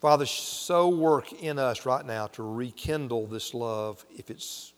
Father, 0.00 0.26
so 0.26 0.88
work 0.88 1.32
in 1.32 1.58
us 1.58 1.84
right 1.84 2.06
now 2.06 2.28
to 2.28 2.42
rekindle 2.42 3.26
this 3.26 3.52
love 3.52 4.04
if 4.16 4.30
it's 4.30 4.72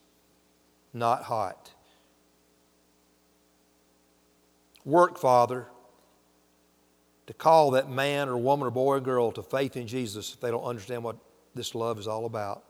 not 0.94 1.24
hot. 1.24 1.70
Work, 4.84 5.18
Father, 5.18 5.66
to 7.30 7.34
call 7.34 7.70
that 7.70 7.88
man 7.88 8.28
or 8.28 8.36
woman 8.36 8.66
or 8.66 8.72
boy 8.72 8.96
or 8.96 9.00
girl 9.00 9.30
to 9.30 9.40
faith 9.40 9.76
in 9.76 9.86
Jesus 9.86 10.34
if 10.34 10.40
they 10.40 10.50
don't 10.50 10.64
understand 10.64 11.04
what 11.04 11.14
this 11.54 11.76
love 11.76 11.96
is 11.96 12.08
all 12.08 12.26
about. 12.26 12.64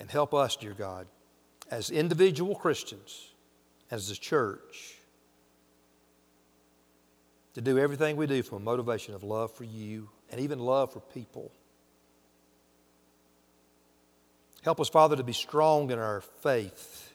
And 0.00 0.10
help 0.10 0.32
us, 0.32 0.56
dear 0.56 0.72
God, 0.72 1.06
as 1.70 1.90
individual 1.90 2.54
Christians, 2.54 3.32
as 3.90 4.10
a 4.10 4.16
church, 4.16 4.94
to 7.52 7.60
do 7.60 7.78
everything 7.78 8.16
we 8.16 8.26
do 8.26 8.42
from 8.42 8.62
a 8.62 8.64
motivation 8.64 9.14
of 9.14 9.22
love 9.22 9.52
for 9.52 9.64
you 9.64 10.08
and 10.30 10.40
even 10.40 10.58
love 10.58 10.94
for 10.94 11.00
people. 11.00 11.52
Help 14.62 14.80
us, 14.80 14.88
Father, 14.88 15.14
to 15.14 15.22
be 15.22 15.34
strong 15.34 15.90
in 15.90 15.98
our 15.98 16.22
faith 16.22 17.13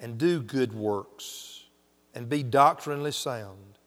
and 0.00 0.18
do 0.18 0.40
good 0.40 0.72
works 0.72 1.64
and 2.14 2.28
be 2.28 2.42
doctrinally 2.42 3.12
sound. 3.12 3.78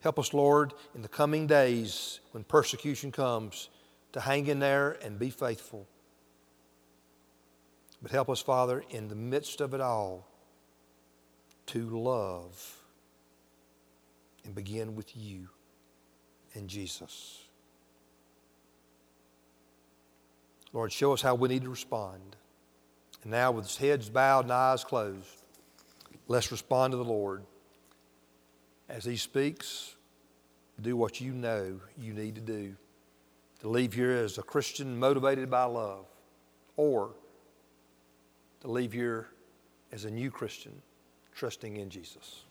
Help 0.00 0.18
us, 0.18 0.34
Lord, 0.34 0.74
in 0.94 1.02
the 1.02 1.08
coming 1.08 1.46
days 1.46 2.20
when 2.32 2.44
persecution 2.44 3.10
comes 3.10 3.70
to 4.12 4.20
hang 4.20 4.46
in 4.46 4.58
there 4.58 4.98
and 5.02 5.18
be 5.18 5.30
faithful. 5.30 5.86
But 8.02 8.10
help 8.12 8.28
us, 8.28 8.40
Father, 8.40 8.84
in 8.90 9.08
the 9.08 9.14
midst 9.14 9.60
of 9.60 9.72
it 9.72 9.80
all, 9.80 10.26
to 11.66 11.88
love 11.88 12.82
and 14.44 14.54
begin 14.54 14.94
with 14.94 15.16
you 15.16 15.48
and 16.52 16.68
Jesus. 16.68 17.40
Lord, 20.74 20.92
show 20.92 21.12
us 21.12 21.22
how 21.22 21.34
we 21.34 21.48
need 21.48 21.62
to 21.62 21.70
respond. 21.70 22.36
And 23.24 23.32
now, 23.32 23.50
with 23.50 23.76
heads 23.76 24.08
bowed 24.08 24.44
and 24.44 24.52
eyes 24.52 24.84
closed, 24.84 25.42
let's 26.28 26.52
respond 26.52 26.92
to 26.92 26.96
the 26.96 27.04
Lord. 27.04 27.42
As 28.88 29.04
He 29.04 29.16
speaks, 29.16 29.96
do 30.80 30.96
what 30.96 31.20
you 31.20 31.32
know 31.32 31.80
you 31.98 32.12
need 32.12 32.36
to 32.36 32.40
do 32.40 32.76
to 33.60 33.70
leave 33.70 33.94
here 33.94 34.10
as 34.10 34.36
a 34.36 34.42
Christian 34.42 34.98
motivated 34.98 35.50
by 35.50 35.64
love, 35.64 36.04
or 36.76 37.12
to 38.60 38.68
leave 38.68 38.92
here 38.92 39.28
as 39.90 40.04
a 40.04 40.10
new 40.10 40.30
Christian 40.30 40.82
trusting 41.34 41.78
in 41.78 41.88
Jesus. 41.88 42.42